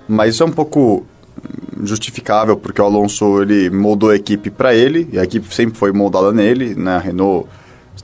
[0.08, 1.04] mas isso é um pouco
[1.82, 5.92] justificável, porque o Alonso ele moldou a equipe para ele, e a equipe sempre foi
[5.92, 6.96] moldada nele, né?
[6.96, 7.46] A Renault,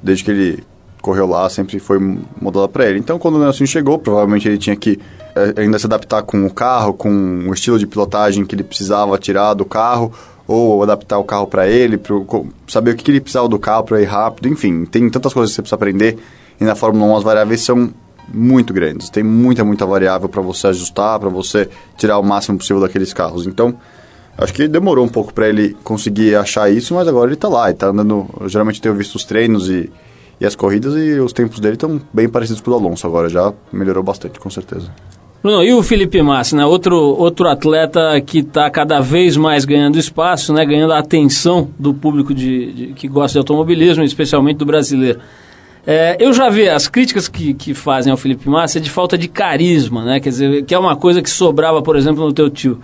[0.03, 0.65] desde que ele
[1.07, 2.01] correu lá, sempre foi
[2.41, 2.99] moldada para ele.
[2.99, 4.99] Então, quando o Nelson chegou, provavelmente ele tinha que
[5.37, 9.17] eh, ainda se adaptar com o carro, com o estilo de pilotagem que ele precisava
[9.17, 10.13] tirar do carro,
[10.49, 14.03] ou adaptar o carro para ele, pro, saber o que ele precisava do carro para
[14.03, 16.19] ir rápido, enfim, tem tantas coisas que você precisa aprender,
[16.61, 17.89] e na Fórmula 1 as variáveis são
[18.35, 22.83] muito grandes, tem muita, muita variável para você ajustar, para você tirar o máximo possível
[22.83, 23.47] daqueles carros.
[23.47, 23.77] Então,
[24.37, 27.69] acho que demorou um pouco para ele conseguir achar isso, mas agora ele tá lá,
[27.69, 29.89] ele tá andando, geralmente tenho visto os treinos e,
[30.41, 33.29] e as corridas e os tempos dele estão bem parecidos com o do Alonso agora,
[33.29, 34.91] já melhorou bastante, com certeza.
[35.43, 36.67] Bruno, e o Felipe Massa, né?
[36.67, 40.65] Outro, outro atleta que está cada vez mais ganhando espaço, né?
[40.65, 45.21] Ganhando a atenção do público de, de- que gosta de automobilismo, especialmente do brasileiro.
[45.87, 49.17] É, eu já vi as críticas que, que fazem ao Felipe Massa é de falta
[49.17, 50.19] de carisma, né?
[50.19, 52.81] Quer dizer, que é uma coisa que sobrava, por exemplo, no teu tio.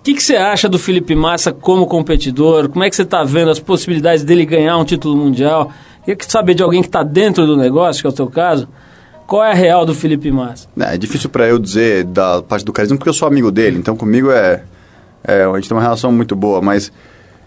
[0.00, 2.68] O que, que você acha do Felipe Massa como competidor?
[2.70, 5.70] Como é que você está vendo as possibilidades dele ganhar um título mundial?
[6.04, 8.68] Queria saber de alguém que está dentro do negócio, que é o teu caso.
[9.26, 10.66] Qual é a real do Felipe Massa?
[10.78, 13.78] É, é difícil para eu dizer da parte do carisma porque eu sou amigo dele,
[13.78, 14.64] então comigo é,
[15.22, 16.90] é a gente tem uma relação muito boa, mas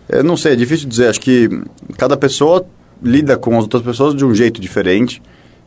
[0.08, 1.10] eu não sei, é difícil dizer.
[1.10, 1.50] Acho que
[1.98, 2.66] cada pessoa
[3.02, 5.22] lida com as outras pessoas de um jeito diferente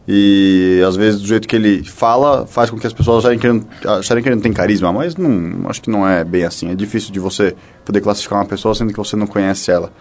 [0.09, 3.46] e às vezes do jeito que ele fala faz com que as pessoas acharem que
[3.46, 6.70] ele acharem que ele não tem carisma, mas não, acho que não é bem assim.
[6.70, 9.92] É difícil de você poder classificar uma pessoa sendo que você não conhece ela.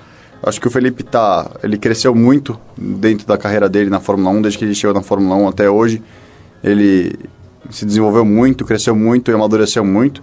[0.45, 4.43] Acho que o Felipe tá, ele cresceu muito dentro da carreira dele na Fórmula 1,
[4.43, 6.03] desde que ele chegou na Fórmula 1 até hoje.
[6.63, 7.15] Ele
[7.71, 10.21] se desenvolveu muito, cresceu muito e amadureceu muito.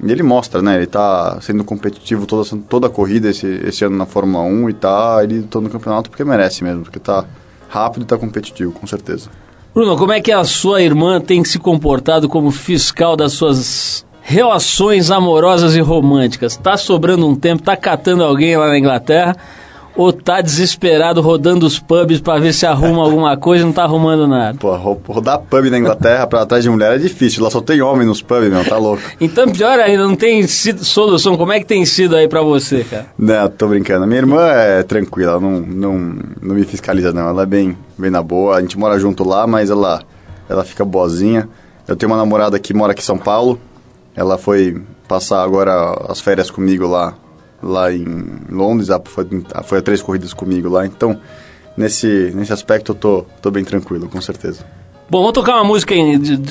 [0.00, 0.76] E ele mostra, né?
[0.76, 4.72] Ele tá sendo competitivo toda, toda a corrida esse, esse ano na Fórmula 1 e
[4.72, 7.24] tá ele todo no campeonato porque merece mesmo, porque tá
[7.68, 9.30] rápido e tá competitivo, com certeza.
[9.74, 15.10] Bruno, como é que a sua irmã tem se comportado como fiscal das suas relações
[15.10, 16.56] amorosas e românticas?
[16.56, 19.36] Tá sobrando um tempo, tá catando alguém lá na Inglaterra
[19.96, 23.82] ou tá desesperado rodando os pubs para ver se arruma alguma coisa e não tá
[23.82, 24.56] arrumando nada?
[24.56, 27.82] Pô, ro- rodar pub na Inglaterra pra trás de mulher é difícil, lá só tem
[27.82, 29.02] homem nos pubs, meu, tá louco.
[29.20, 31.36] Então, pior ainda, não tem sido solução.
[31.36, 33.06] Como é que tem sido aí pra você, cara?
[33.18, 34.06] Não, tô brincando.
[34.06, 35.92] Minha irmã é tranquila, ela não, não,
[36.40, 37.28] não me fiscaliza não.
[37.28, 38.56] Ela é bem, bem na boa.
[38.56, 40.02] A gente mora junto lá, mas ela,
[40.48, 41.48] ela fica boazinha.
[41.88, 43.58] Eu tenho uma namorada que mora aqui em São Paulo.
[44.20, 44.76] Ela foi
[45.08, 45.72] passar agora
[46.06, 47.14] as férias comigo lá,
[47.62, 48.04] lá em
[48.50, 51.18] Londres, ah, foi, ah, foi a três corridas comigo lá, então
[51.74, 54.62] nesse, nesse aspecto eu tô, tô bem tranquilo, com certeza.
[55.08, 55.94] Bom, vamos tocar uma música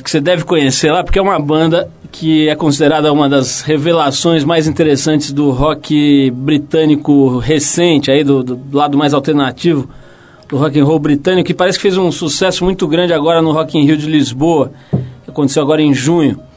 [0.03, 4.43] que você deve conhecer lá, porque é uma banda que é considerada uma das revelações
[4.43, 9.88] mais interessantes do rock britânico recente, aí do, do lado mais alternativo
[10.47, 13.51] do rock and roll britânico, que parece que fez um sucesso muito grande agora no
[13.51, 14.71] Rock in Rio de Lisboa,
[15.23, 16.48] que aconteceu agora em junho.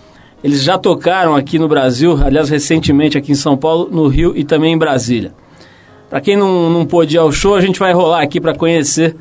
[0.43, 4.43] Eles já tocaram aqui no Brasil, aliás, recentemente aqui em São Paulo, no Rio e
[4.43, 5.33] também em Brasília.
[6.11, 9.17] Pra quem não, não pôde ir ao show, a gente vai rolar aqui pra conhecer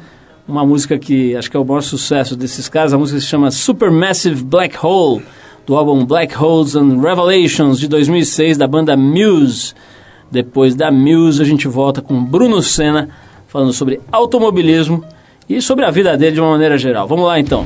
[0.48, 2.94] uma música que acho que é o maior sucesso desses caras.
[2.94, 5.24] A música se chama Supermassive Black Hole,
[5.66, 9.74] do álbum Black Holes and Revelations de 2006 da banda Muse.
[10.30, 13.10] Depois da Muse, a gente volta com Bruno Senna
[13.48, 15.04] falando sobre automobilismo
[15.48, 17.08] e sobre a vida dele de uma maneira geral.
[17.08, 17.66] Vamos lá então.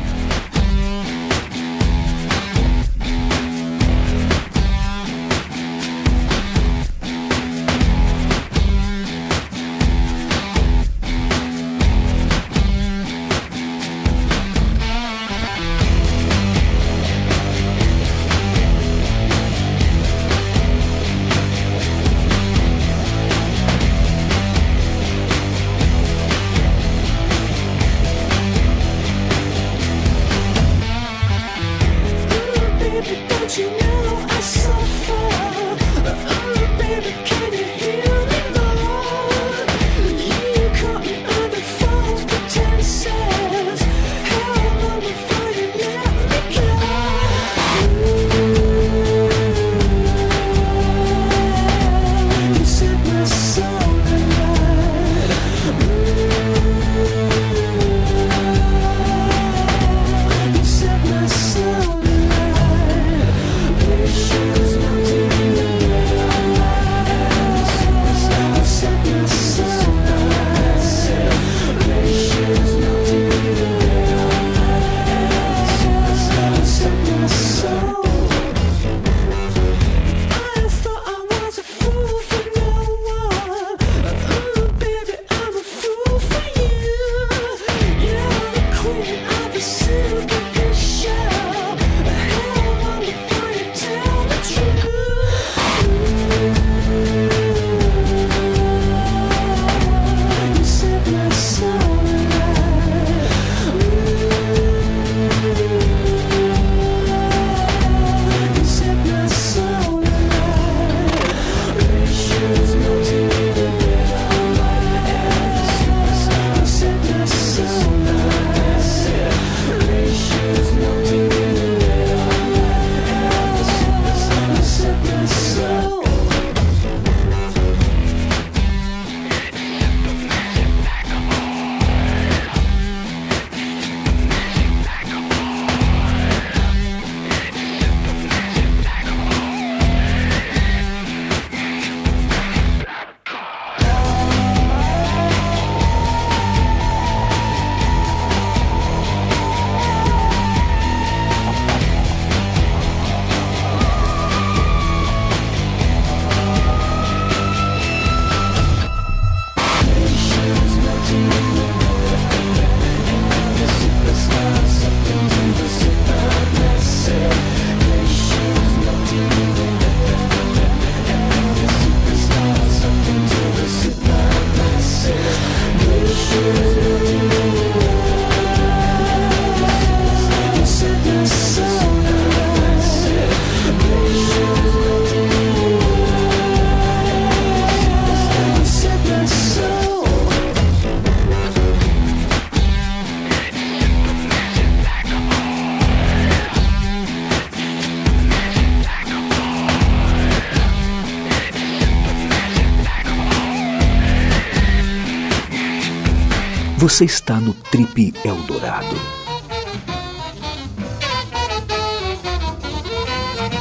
[206.86, 208.96] Você está no Trip Eldorado.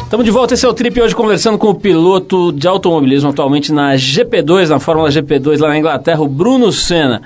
[0.03, 3.73] Estamos de volta, esse é o Trip hoje conversando com o piloto de automobilismo atualmente
[3.73, 7.23] na GP2, na Fórmula GP2 lá na Inglaterra, o Bruno Senna.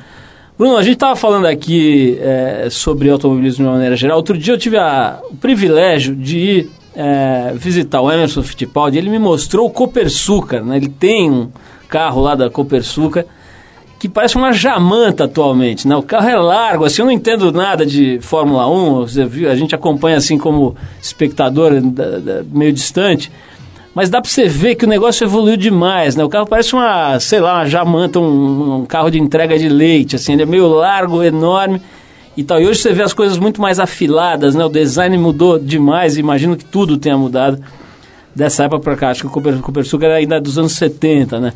[0.57, 4.19] Bruno, a gente estava falando aqui é, sobre automobilismo de uma maneira geral.
[4.19, 8.97] Outro dia eu tive a- o privilégio de ir é, visitar o Emerson Fittipaldi.
[8.99, 10.77] Ele me mostrou o Copersucar, né?
[10.77, 11.49] Ele tem um
[11.89, 13.25] carro lá da Copersucar
[13.99, 15.97] que parece uma jamanta atualmente, né?
[15.97, 19.57] O carro é largo, assim, eu não entendo nada de Fórmula 1, você viu, a
[19.57, 23.31] gente acompanha assim como espectador da- da- meio distante,
[23.95, 26.23] Mas dá pra você ver que o negócio evoluiu demais, né?
[26.23, 30.15] O carro parece uma, sei lá, uma jamanta, um, um carro de entrega de leite,
[30.15, 31.83] assim, ele é meio largo, enorme
[32.37, 32.61] e tal.
[32.61, 34.65] E hoje você vê as coisas muito mais afiladas, né?
[34.65, 37.59] O design mudou demais, imagino que tudo tenha mudado
[38.37, 39.11] dessa época pra cá.
[39.11, 41.53] Acho que o Cooper, Copersucar era ainda dos anos 70, né?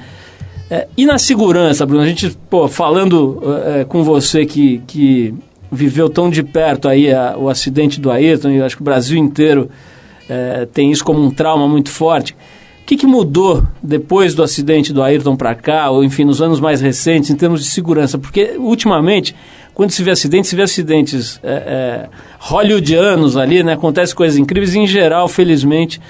[0.73, 5.35] É, e na segurança, Bruno, a gente, pô, falando é, com você que, que
[5.71, 9.19] viveu tão de perto aí a- o acidente do Ayrton, e acho que o Brasil
[9.19, 9.69] inteiro
[10.31, 12.33] é, tem isso como um trauma muito forte.
[12.33, 16.59] O que, que mudou depois do acidente do Ayrton para cá, ou enfim, nos anos
[16.59, 18.17] mais recentes, em termos de segurança?
[18.17, 19.35] Porque, ultimamente,
[19.75, 22.09] quando se vê acidentes, se vê acidentes é, é,
[22.39, 23.75] hollywoodianos ali, né?
[23.75, 26.01] Acontece coisas incríveis e, em geral, felizmente,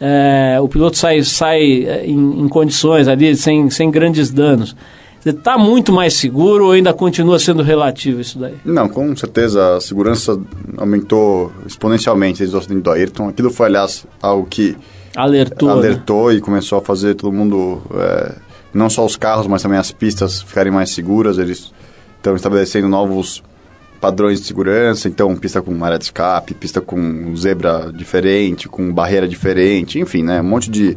[0.00, 4.74] é, o piloto sai, sai é, em, em condições ali, sem, sem grandes danos.
[5.24, 8.54] Está muito mais seguro ou ainda continua sendo relativo isso daí?
[8.64, 10.40] Não, com certeza a segurança
[10.78, 13.28] aumentou exponencialmente desde o acidente do Ayrton.
[13.28, 14.74] Aquilo foi, aliás, algo que
[15.14, 15.68] Alertou.
[15.68, 15.74] né?
[15.74, 18.34] alertou e começou a fazer todo mundo, é,
[18.72, 21.36] não só os carros, mas também as pistas ficarem mais seguras.
[21.36, 21.70] Eles
[22.16, 23.42] estão estabelecendo novos
[24.00, 29.28] padrões de segurança, então pista com área de escape, pista com zebra diferente, com barreira
[29.28, 30.96] diferente, enfim, né, um monte de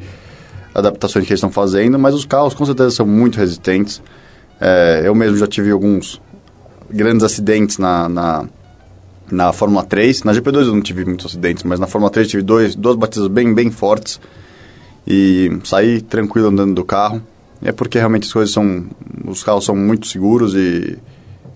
[0.74, 4.02] adaptações que eles estão fazendo, mas os carros com certeza são muito resistentes.
[4.60, 6.22] É, eu mesmo já tive alguns
[6.90, 8.46] grandes acidentes na, na,
[9.30, 10.24] na Fórmula 3.
[10.24, 13.28] Na GP2 eu não tive muitos acidentes, mas na Fórmula 3 tive dois, duas batidas
[13.28, 14.20] bem, bem fortes
[15.06, 17.22] e saí tranquilo andando do carro.
[17.62, 18.86] É porque realmente as coisas são.
[19.26, 20.98] Os carros são muito seguros e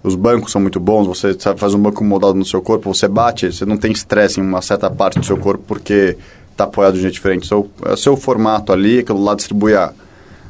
[0.08, 1.05] os bancos são muito bons.
[1.08, 4.43] Você faz um banco moldado no seu corpo, você bate, você não tem estresse em
[4.43, 6.18] uma certa parte do seu corpo porque
[6.51, 7.47] está apoiado de um jeito diferente.
[7.47, 9.91] Seu, é seu formato ali, aquilo lá distribui a,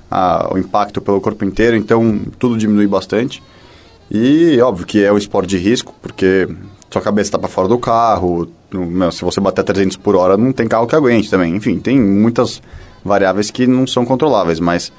[0.09, 3.41] a- o impacto pelo corpo inteiro, então tudo diminui bastante.
[4.09, 6.47] E óbvio que é um esporte de risco, porque
[6.89, 8.47] sua cabeça está para fora do carro,
[9.11, 11.53] se você bater 300 por hora não tem carro que aguente também.
[11.55, 12.61] Enfim, tem muitas
[13.03, 14.91] variáveis que não são controláveis, mas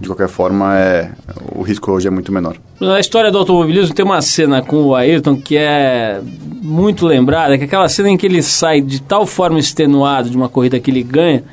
[0.00, 1.10] de qualquer forma é,
[1.54, 2.56] o risco hoje é muito menor.
[2.80, 6.20] Na história do automobilismo tem uma cena com o Ayrton que é
[6.62, 10.36] muito lembrada, que é aquela cena em que ele sai de tal forma extenuado de
[10.36, 11.44] uma corrida que ele ganha,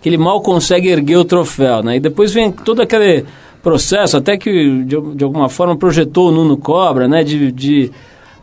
[0.00, 1.96] que ele mal consegue erguer o troféu, né?
[1.96, 3.24] E depois vem todo aquele
[3.62, 7.24] processo, até que de, de alguma forma projetou o Nuno Cobra, né?
[7.24, 7.90] De, de-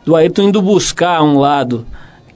[0.04, 1.86] do Ayrton indo buscar um lado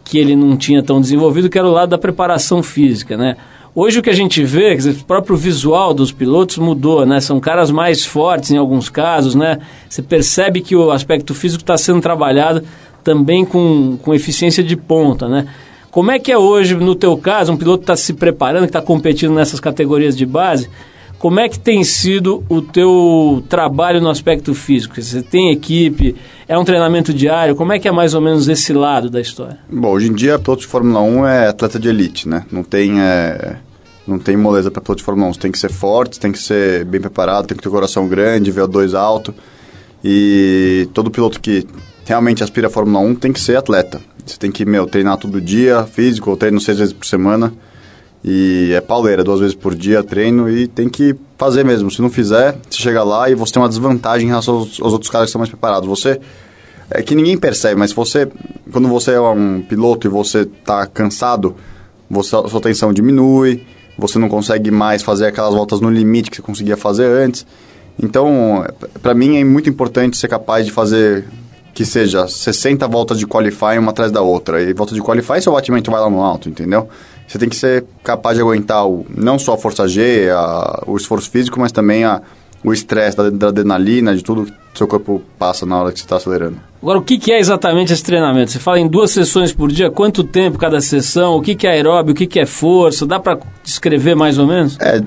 [0.03, 3.37] que ele não tinha tão desenvolvido, que era o lado da preparação física, né?
[3.75, 7.21] Hoje o que a gente vê, dizer, o próprio visual dos pilotos mudou, né?
[7.21, 9.59] São caras mais fortes em alguns casos, né?
[9.89, 12.63] Você percebe que o aspecto físico está sendo trabalhado
[13.05, 15.47] também com, com eficiência de ponta, né?
[15.91, 18.83] Como é que é hoje, no teu caso, um piloto está se preparando, que está
[18.83, 20.69] competindo nessas categorias de base,
[21.19, 25.01] como é que tem sido o teu trabalho no aspecto físico?
[25.01, 26.15] Você tem equipe,
[26.47, 29.59] é um treinamento diário, como é que é mais ou menos esse lado da história?
[29.69, 32.47] Bom, hoje em dia piloto de Fórmula 1 é atleta de elite, né?
[32.53, 33.57] Não tem, é,
[34.07, 35.35] não tem moleza para piloto de Fórmula 1.
[35.35, 38.53] Você tem que ser forte, tem que ser bem preparado, tem que ter coração grande,
[38.53, 39.35] VO2 alto.
[40.05, 41.67] E todo piloto que
[42.07, 44.01] realmente aspira a Fórmula 1 tem que ser atleta.
[44.25, 47.53] Você tem que, meu, treinar todo dia, físico, eu treino seis vezes por semana.
[48.25, 51.91] E é pauleira, duas vezes por dia treino e tem que fazer mesmo.
[51.91, 54.93] Se não fizer, você chega lá e você tem uma desvantagem em relação aos, aos
[54.93, 55.89] outros caras que estão mais preparados.
[55.89, 56.21] Você
[56.91, 58.29] é que ninguém percebe, mas você,
[58.73, 61.55] quando você é um piloto e você está cansado,
[62.11, 63.65] você, sua tensão diminui,
[63.97, 67.47] você não consegue mais fazer aquelas voltas no limite que você conseguia fazer antes.
[68.03, 68.65] Então,
[69.03, 71.27] para mim é muito importante ser capaz de fazer
[71.75, 74.63] que seja 60 voltas de qualifying uma atrás da outra.
[74.63, 76.89] E volta de qualifying, seu batimento vai lá no alto, entendeu?
[77.29, 80.97] Você tem que ser capaz de aguentar o, não só a força G, a, o
[80.97, 82.23] esforço físico, mas também a,
[82.65, 86.05] o estresse da, da adrenalina, de tudo que seu corpo passa na hora que você
[86.05, 86.57] está acelerando.
[86.81, 88.53] Agora, o que, que é exatamente esse treinamento?
[88.53, 91.73] Você fala em duas sessões por dia, quanto tempo cada sessão, o que, que é
[91.73, 94.79] aeróbio, o que, que é força, dá para descrever mais ou menos?
[94.81, 95.03] É,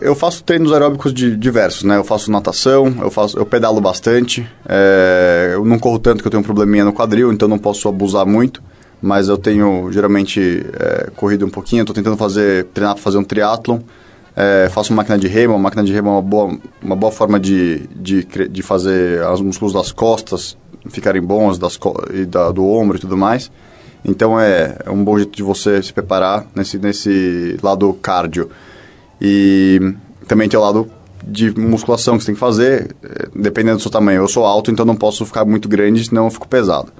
[0.00, 1.98] eu faço treinos aeróbicos de, diversos, né?
[1.98, 6.30] Eu faço natação, eu, faço, eu pedalo bastante, é, eu não corro tanto que eu
[6.30, 8.62] tenho um probleminha no quadril, então não posso abusar muito,
[9.02, 13.24] mas eu tenho geralmente é, corrido um pouquinho, estou tentando fazer, treinar para fazer um
[13.24, 13.80] triatlon,
[14.34, 17.88] é, faço máquina de remo, máquina de remo é uma boa, uma boa forma de,
[17.94, 20.56] de, de fazer os músculos das costas
[20.90, 21.78] ficarem bons das,
[22.14, 23.50] e da, do ombro e tudo mais.
[24.04, 28.50] Então é, é um bom jeito de você se preparar nesse, nesse lado cardio.
[29.20, 29.94] E
[30.26, 30.90] também tem o lado
[31.24, 34.22] de musculação que você tem que fazer, eh, dependendo do seu tamanho.
[34.22, 36.92] Eu sou alto, então não posso ficar muito grande, senão eu fico pesado.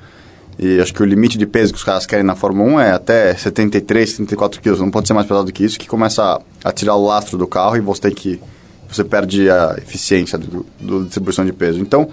[0.59, 2.93] E acho que o limite de peso que os caras querem na Fórmula 1 é
[2.93, 4.81] até 73, 74 quilos.
[4.81, 7.47] Não pode ser mais pesado do que isso, que começa a, tirar o lastro do
[7.47, 8.41] carro e você tem que...
[8.89, 11.81] Você perde a eficiência do distribuição de peso.
[11.81, 12.11] Então,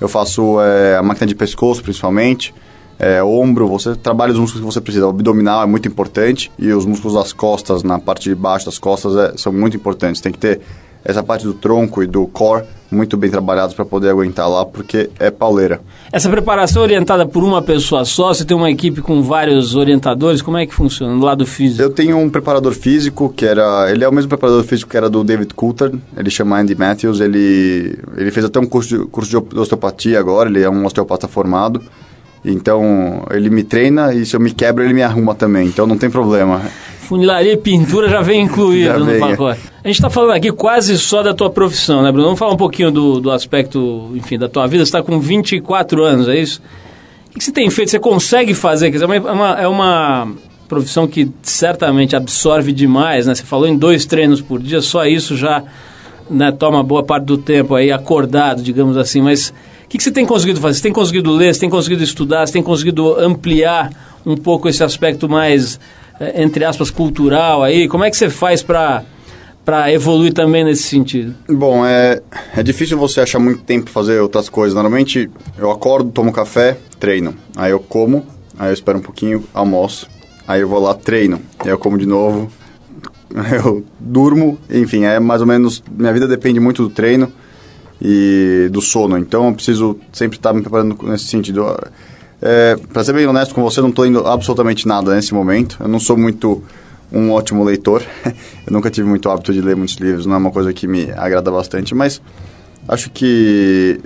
[0.00, 2.52] eu faço eh, a máquina de pescoço, principalmente.
[2.98, 5.06] é, ombro, você trabalha os músculos que você precisa.
[5.06, 8.78] O abdominal é muito importante e os músculos das costas, na parte de baixo das
[8.78, 10.20] costas, é, são muito importantes.
[10.20, 10.60] Tem que ter
[11.04, 15.10] essa parte do tronco e do core muito bem trabalhados para poder aguentar lá, porque
[15.18, 15.80] é pauleira.
[16.12, 18.32] Essa preparação é orientada por uma pessoa só?
[18.32, 20.40] Você tem uma equipe com vários orientadores?
[20.40, 21.82] Como é que funciona no lado físico?
[21.82, 23.90] Eu tenho um preparador físico que era.
[23.90, 25.92] Ele é o mesmo preparador físico que era do David Coulter.
[26.16, 27.20] Ele chama Andy Matthews.
[27.20, 30.48] Ele, ele fez até um curso de, curso de osteopatia agora.
[30.48, 31.82] Ele é um osteopata formado.
[32.44, 35.66] Então ele me treina e se eu me quebro ele me arruma também.
[35.66, 36.62] Então não tem problema.
[37.06, 39.18] Funilaria e pintura já vem incluído Já no vem, é.
[39.20, 39.60] pacote.
[39.84, 42.26] A gente está falando aqui quase só da tua profissão, né, Bruno?
[42.26, 44.84] Vamos falar um pouquinho do, do aspecto, enfim, da tua vida.
[44.84, 46.60] Você está com 24 anos, é isso?
[47.28, 47.90] O que você tem feito?
[47.90, 48.90] Você consegue fazer?
[48.90, 50.28] Quer dizer, é uma, é uma
[50.66, 53.34] profissão que certamente absorve demais, né?
[53.34, 55.62] Você falou em dois treinos por dia, só isso já
[56.28, 59.20] né, toma boa parte do tempo aí acordado, digamos assim.
[59.20, 59.52] Mas
[59.84, 60.78] o que, que você tem conseguido fazer?
[60.78, 63.90] Você tem conseguido ler, você tem conseguido estudar, você tem conseguido ampliar
[64.24, 65.78] um pouco esse aspecto mais,
[66.34, 67.88] entre aspas, cultural aí?
[67.88, 69.04] Como é que você faz para
[69.66, 71.34] para evoluir também nesse sentido?
[71.48, 72.22] Bom, é,
[72.56, 74.74] é difícil você achar muito tempo pra fazer outras coisas.
[74.74, 77.34] Normalmente eu acordo, tomo café, treino.
[77.56, 78.24] Aí eu como,
[78.56, 80.08] aí eu espero um pouquinho, almoço.
[80.46, 81.40] Aí eu vou lá, treino.
[81.58, 82.48] Aí eu como de novo,
[83.64, 84.56] eu durmo.
[84.70, 85.82] Enfim, é mais ou menos.
[85.90, 87.32] Minha vida depende muito do treino
[88.00, 89.18] e do sono.
[89.18, 91.76] Então eu preciso sempre estar me preparando nesse sentido.
[92.40, 95.76] É, pra ser bem honesto com você, não estou indo absolutamente nada nesse momento.
[95.80, 96.62] Eu não sou muito
[97.12, 98.02] um ótimo leitor.
[98.24, 101.10] eu nunca tive muito hábito de ler muitos livros, não é uma coisa que me
[101.12, 102.20] agrada bastante, mas
[102.88, 104.00] acho que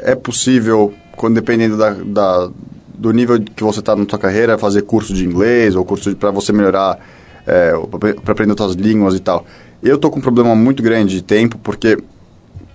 [0.00, 2.50] é possível, quando dependendo da, da-
[2.94, 6.30] do nível que você está na sua carreira, fazer curso de inglês ou curso para
[6.30, 6.98] você melhorar,
[7.46, 7.72] é,
[8.22, 9.44] para aprender outras línguas e tal.
[9.82, 11.98] Eu tô com um problema muito grande de tempo, porque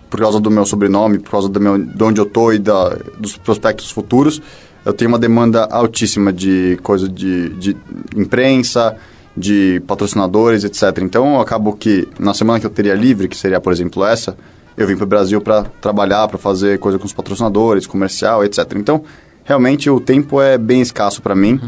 [0.09, 2.89] por causa do meu sobrenome, por causa do meu, de onde eu tô e da,
[3.17, 4.41] dos prospectos futuros,
[4.88, 7.75] eu tenho uma demanda altíssima de coisa de, de
[8.15, 8.95] imprensa,
[9.35, 10.99] de patrocinadores, etc.
[11.01, 14.38] Então, eu acabo que na semana que eu teria livre, que seria, por exemplo, essa,
[14.77, 18.59] eu vim para o Brasil para trabalhar, para fazer coisa com os patrocinadores, comercial, etc.
[18.77, 19.03] Então,
[19.43, 21.59] realmente o tempo é bem escasso para mim.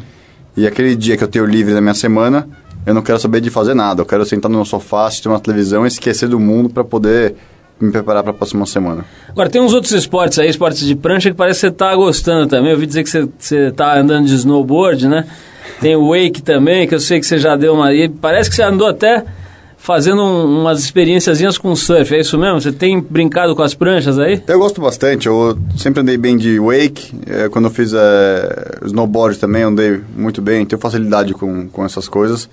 [0.55, 2.47] E aquele dia que eu tenho livre na minha semana,
[2.85, 4.01] eu não quero saber de fazer nada.
[4.01, 7.35] Eu quero sentar no meu sofá, assistir uma televisão e esquecer do mundo para poder
[7.81, 9.03] me preparar para a próxima semana.
[9.31, 12.47] Agora, tem uns outros esportes aí, esportes de prancha, que parece que você tá gostando
[12.47, 12.71] também.
[12.71, 15.25] Eu ouvi dizer que você, você tá andando de snowboard, né?
[15.79, 17.93] Tem o wake também, que eu sei que você já deu uma...
[17.93, 19.23] E parece que você andou até
[19.77, 22.59] fazendo um- umas experiênciazinhas com surf, é isso mesmo?
[22.59, 24.41] Você tem brincado com as pranchas aí?
[24.45, 29.39] Eu gosto bastante, eu sempre andei bem de wake, eh, quando eu fiz eh, snowboard
[29.39, 32.49] também andei muito bem, tenho facilidade com, com essas coisas,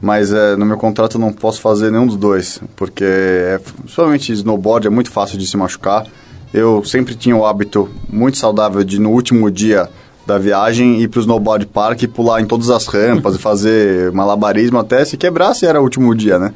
[0.00, 4.32] mas eh, no meu contrato eu não posso fazer nenhum dos dois, porque é, principalmente
[4.32, 6.06] snowboard é muito fácil de se machucar.
[6.52, 9.88] Eu sempre tinha o hábito muito saudável de no último dia
[10.26, 14.12] da viagem ir para o snowboard park e pular em todas as rampas e fazer
[14.12, 16.52] malabarismo até se quebrasse era o último dia, né?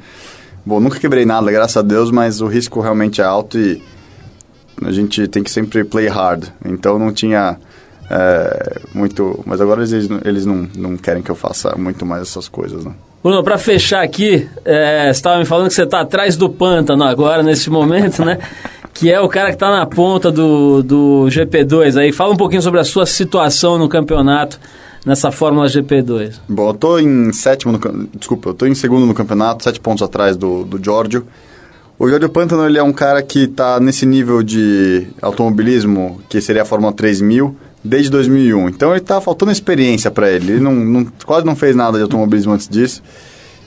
[0.65, 3.83] Bom, nunca quebrei nada, graças a Deus, mas o risco realmente é alto e
[4.85, 6.49] a gente tem que sempre play hard.
[6.65, 7.57] Então não tinha
[8.11, 9.41] é, muito.
[9.47, 12.93] Mas agora eles, eles não, não querem que eu faça muito mais essas coisas, né?
[13.23, 17.05] Bruno, para fechar aqui, é, você estava me falando que você está atrás do pântano
[17.05, 18.39] agora, nesse momento, né?
[18.93, 22.13] Que é o cara que está na ponta do, do GP2 aí.
[22.13, 24.59] Fala um pouquinho sobre a sua situação no campeonato,
[25.07, 26.41] nessa Fórmula GP2.
[26.49, 30.03] Bom, eu tô em sétimo no, Desculpa, eu tô em segundo no campeonato, sete pontos
[30.03, 31.27] atrás do, do Giorgio.
[31.99, 36.63] O Giorgio Pantano, ele é um cara que tá nesse nível de automobilismo, que seria
[36.63, 37.55] a Fórmula 3000,
[37.85, 38.69] desde 2001.
[38.69, 40.53] Então ele tá faltando experiência para ele.
[40.53, 43.03] Ele não, não- quase não fez nada de automobilismo antes disso.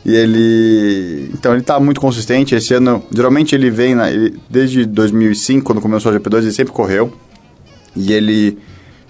[0.05, 1.31] E ele.
[1.33, 2.53] Então ele tá muito consistente.
[2.55, 6.73] Esse ano, geralmente ele vem, na, ele- desde 2005, quando começou a GP2, ele sempre
[6.73, 7.13] correu.
[7.95, 8.57] E ele.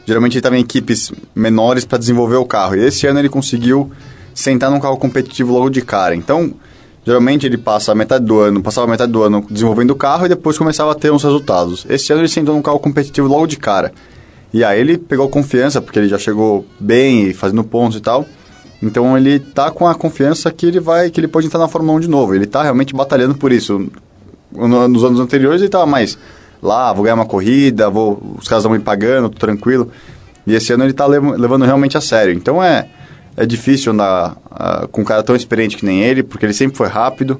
[0.05, 2.75] Geralmente ele estava em equipes menores para desenvolver o carro.
[2.75, 3.89] E esse ano ele conseguiu
[4.33, 6.13] sentar num carro competitivo logo de cara.
[6.13, 6.53] Então,
[7.05, 10.57] geralmente ele passa metade do ano, passava metade do ano desenvolvendo o carro e depois
[10.57, 11.85] começava a ter uns resultados.
[11.89, 13.93] Esse ano ele sentou num carro competitivo logo de cara.
[14.53, 18.25] E aí ele pegou confiança, porque ele já chegou bem e fazendo pontos e tal.
[18.81, 21.97] Então ele tá com a confiança que ele vai, que ele pode entrar na Fórmula
[21.97, 22.35] 1 de novo.
[22.35, 23.87] Ele tá realmente batalhando por isso.
[24.51, 26.17] No- Nos anos anteriores ele tava mais
[26.61, 29.89] lá, vou ganhar uma corrida, vou, os caras vão me pagando, tô tranquilo.
[30.45, 32.33] E esse ano ele tá lev- levando realmente a sério.
[32.33, 32.87] Então é,
[33.35, 36.77] é difícil andar ah, com um cara tão experiente que nem ele, porque ele sempre
[36.77, 37.39] foi rápido.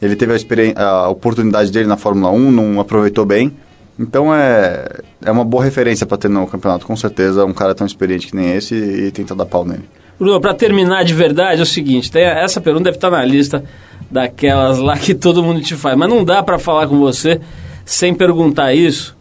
[0.00, 0.32] Ele teve
[0.76, 3.52] a, a oportunidade dele na Fórmula 1, não aproveitou bem.
[3.98, 4.86] Então é,
[5.24, 8.36] é uma boa referência para ter no campeonato, com certeza, um cara tão experiente que
[8.36, 9.84] nem esse e, tentar dar pau nele.
[10.18, 13.64] Bruno, para terminar de verdade, é o seguinte: tem, essa pergunta deve estar na lista
[14.10, 17.40] daquelas lá que todo mundo te faz, mas não dá para falar com você
[17.84, 19.16] sem perguntar isso.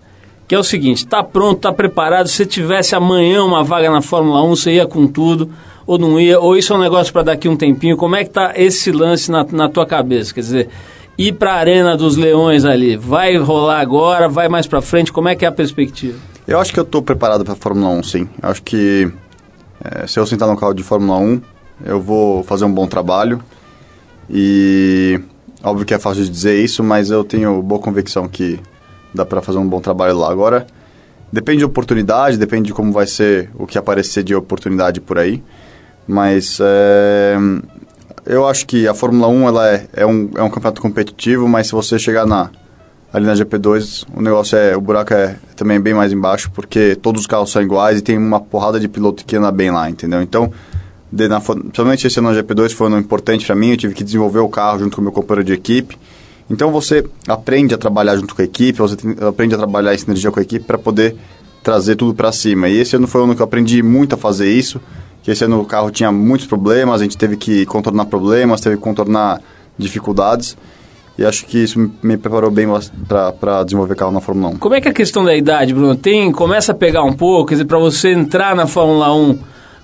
[0.48, 2.28] que é o seguinte: tá pronto, tá preparado.
[2.28, 5.52] Se tivesse amanhã uma vaga na Fórmula 1, você ia com tudo
[5.86, 6.40] ou não ia?
[6.40, 7.98] Ou isso é um negócio para daqui um tempinho?
[7.98, 10.34] Como é que tá esse lance na, na tua cabeça?
[10.34, 10.70] Quer dizer,
[11.18, 15.12] ir para a Arena dos Leões ali, vai rolar agora, vai mais para frente?
[15.12, 16.18] Como é que é a perspectiva?
[16.48, 18.30] Eu acho que eu tô preparado pra Fórmula 1, sim.
[18.42, 19.12] Eu acho que
[19.84, 21.42] é, se eu sentar no carro de Fórmula 1,
[21.86, 23.42] eu vou fazer um bom trabalho.
[24.30, 25.20] E
[25.64, 28.60] óbvio que é fácil de dizer isso, mas eu tenho boa convicção que
[29.14, 30.32] dá pra fazer um bom trabalho lá.
[30.32, 30.68] Agora,
[31.32, 35.44] depende de oportunidade, depende de como vai ser o que aparecer de oportunidade por aí.
[36.08, 37.38] Mas é,
[38.26, 41.68] eu acho que a Fórmula 1 ela é, é, um, é um campeonato competitivo, mas
[41.68, 42.50] se você chegar na,
[43.12, 44.76] ali na GP2, o negócio é.
[44.76, 48.18] O buraco é também bem mais embaixo, porque todos os carros são iguais e tem
[48.18, 50.22] uma porrada de piloto que anda bem lá, entendeu?
[50.22, 50.52] Então,
[51.12, 53.94] de, na, principalmente esse ano na GP2 foi um ano importante para mim, eu tive
[53.94, 55.98] que desenvolver o carro junto com meu companheiro de equipe.
[56.50, 59.98] Então você aprende a trabalhar junto com a equipe, você tem- aprende a trabalhar em
[59.98, 61.16] sinergia com a equipe para poder
[61.64, 62.68] trazer tudo para cima.
[62.68, 64.82] E esse ano foi um ano que eu aprendi muito a fazer isso,
[65.24, 68.76] que esse ano o carro tinha muitos problemas, a gente teve que contornar problemas, teve
[68.76, 69.42] que contornar
[69.78, 70.56] dificuldades.
[71.18, 72.68] E acho que isso me- preparou bem
[73.40, 74.58] para desenvolver carro na Fórmula 1.
[74.58, 75.96] Como é que é a questão da idade, Bruno?
[75.96, 79.38] Tem, começa a pegar um pouco, quer dizer, para você entrar na Fórmula 1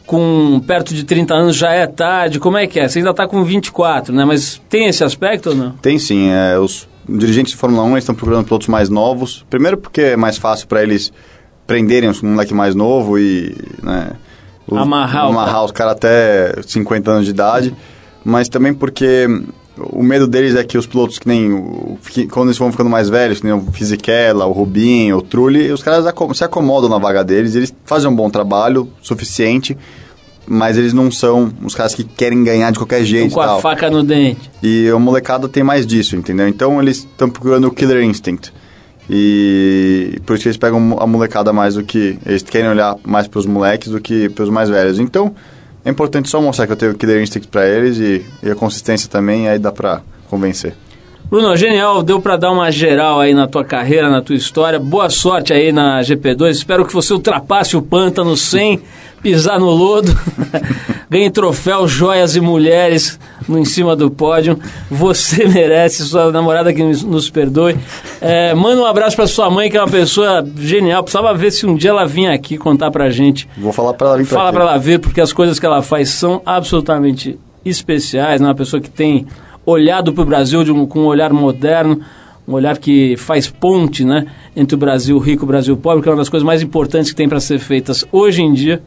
[0.07, 2.87] com perto de 30 anos já é tarde, como é que é?
[2.87, 4.25] Você ainda está com 24, né?
[4.25, 5.71] Mas tem esse aspecto ou não?
[5.73, 9.45] Tem sim, é, os dirigentes de Fórmula 1 eles estão procurando pilotos mais novos.
[9.51, 11.13] Primeiro porque é mais fácil para eles
[11.67, 14.13] prenderem os moleque mais novo e né,
[14.72, 17.76] os, Amarrar o amarrar os caras até 50 anos de idade.
[18.24, 19.26] Mas também porque
[19.78, 22.89] o medo deles é que os pilotos que nem o- que quando eles vão ficando
[22.89, 26.05] mais velhos, que nem o Fisichella, o Rubinho, o Trulli, os caras
[26.36, 29.78] se acomodam na vaga deles, eles fazem um bom trabalho, suficiente,
[30.45, 33.34] mas eles não são os caras que querem ganhar de qualquer jeito.
[33.34, 33.61] com a tal.
[33.61, 34.49] faca no dente.
[34.61, 36.47] E a molecada tem mais disso, entendeu?
[36.47, 38.51] Então eles estão procurando o Killer Instinct.
[39.10, 42.18] E por isso que eles pegam a molecada mais do que.
[42.26, 44.99] Eles querem olhar mais para os moleques do que para os mais velhos.
[44.99, 45.34] Então
[45.84, 48.55] é importante só mostrar que eu tenho o Killer Instinct para eles e, e a
[48.55, 50.76] consistência também, aí dá para convencer.
[51.30, 54.80] Bruno, genial, deu para dar uma geral aí na tua carreira, na tua história.
[54.80, 56.49] Boa sorte aí na GP2.
[56.49, 58.82] Espero que você ultrapasse o pântano sem
[59.22, 60.17] pisar no lodo.
[61.09, 64.59] Ganhe troféu, joias e mulheres no em cima do pódio.
[64.91, 67.76] Você merece, sua namorada que nos, perdoe.
[68.22, 71.01] É, manda um abraço para sua mãe, que é uma pessoa genial.
[71.01, 74.17] Precisava ver se um dia ela vinha aqui contar pra gente Vou falar para ela
[74.17, 78.39] vir pra Fala pra ela ver, porque as coisas que ela faz são absolutamente especiais,
[78.39, 78.47] né?
[78.47, 79.26] Uma pessoa que tem
[79.65, 82.01] olhado para o Brasil um, com um olhar moderno,
[82.47, 84.28] um olhar que faz ponte, né?
[84.55, 87.11] Entre o Brasil rico e o Brasil pobre, que é uma das coisas mais importantes
[87.11, 88.82] que tem para ser feitas hoje em dia.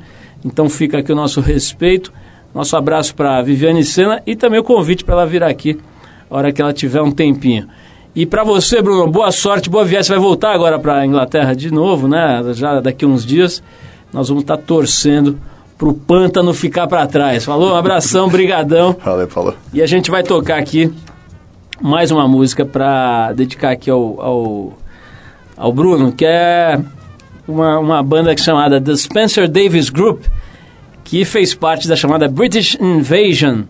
[0.45, 2.13] Então fica aqui o nosso respeito,
[2.55, 5.79] nosso abraço para Viviane Sena e também o convite para ela vir aqui,
[6.31, 7.69] a hora que ela tiver um tempinho.
[8.15, 10.05] E para você, Bruno, boa sorte, boa viagem.
[10.05, 12.43] Você vai voltar agora para a Inglaterra de novo, né?
[12.53, 13.63] Já daqui uns dias.
[14.13, 15.39] Nós vamos estar torcendo
[15.79, 17.45] pro pântano ficar para trás.
[17.47, 17.73] Falou?
[17.73, 18.95] Um abração, brigadão.
[19.03, 19.55] Valeu, falou.
[19.73, 20.93] E a gente vai tocar aqui
[21.81, 24.73] mais uma música para dedicar aqui ao, ao,
[25.57, 26.79] ao Bruno, que é
[27.47, 30.25] uma, uma banda chamada The Spencer Davis Group,
[31.05, 33.63] que fez parte da chamada British Invasion,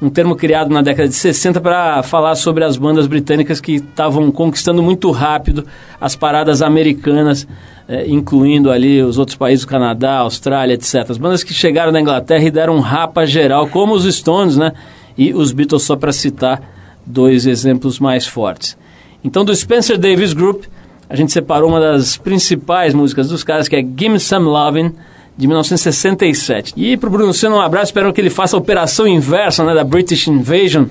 [0.00, 4.30] um termo criado na década de 60 para falar sobre as bandas britânicas que estavam
[4.30, 5.66] conquistando muito rápido
[6.00, 7.46] as paradas americanas,
[7.86, 11.10] eh, incluindo ali os outros países, o Canadá, Austrália, etc.
[11.10, 14.72] As bandas que chegaram da Inglaterra e deram um rapa geral, como os Stones, né?
[15.18, 16.62] E os Beatles, só para citar
[17.04, 18.78] dois exemplos mais fortes.
[19.22, 20.64] Então, do Spencer Davis Group,
[21.10, 24.92] a gente separou uma das principais músicas dos caras, que é Gimme Some Lovin',
[25.36, 26.72] de 1967.
[26.76, 29.82] E pro Bruno Senna, um abraço, espero que ele faça a operação inversa né, da
[29.84, 30.84] British Invasion.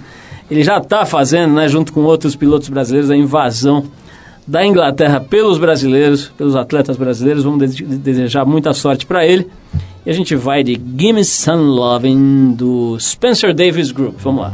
[0.52, 3.86] Ele já está fazendo, né, junto com outros pilotos brasileiros, a invasão
[4.48, 7.44] da Inglaterra pelos brasileiros, pelos atletas brasileiros.
[7.44, 9.48] Vamos dese- desejar muita sorte para ele.
[10.06, 14.16] E a gente vai de Gimme Some Lovin' do Spencer Davis Group.
[14.20, 14.54] Vamos lá.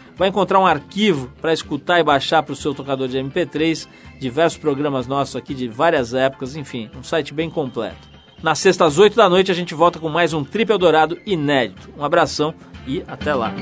[0.15, 3.87] Vai encontrar um arquivo para escutar e baixar para o seu tocador de MP3,
[4.19, 8.09] diversos programas nossos aqui de várias épocas, enfim, um site bem completo.
[8.43, 11.89] Na sexta às 8 da noite a gente volta com mais um Trip Eldorado inédito.
[11.97, 12.53] Um abração
[12.87, 13.53] e até lá.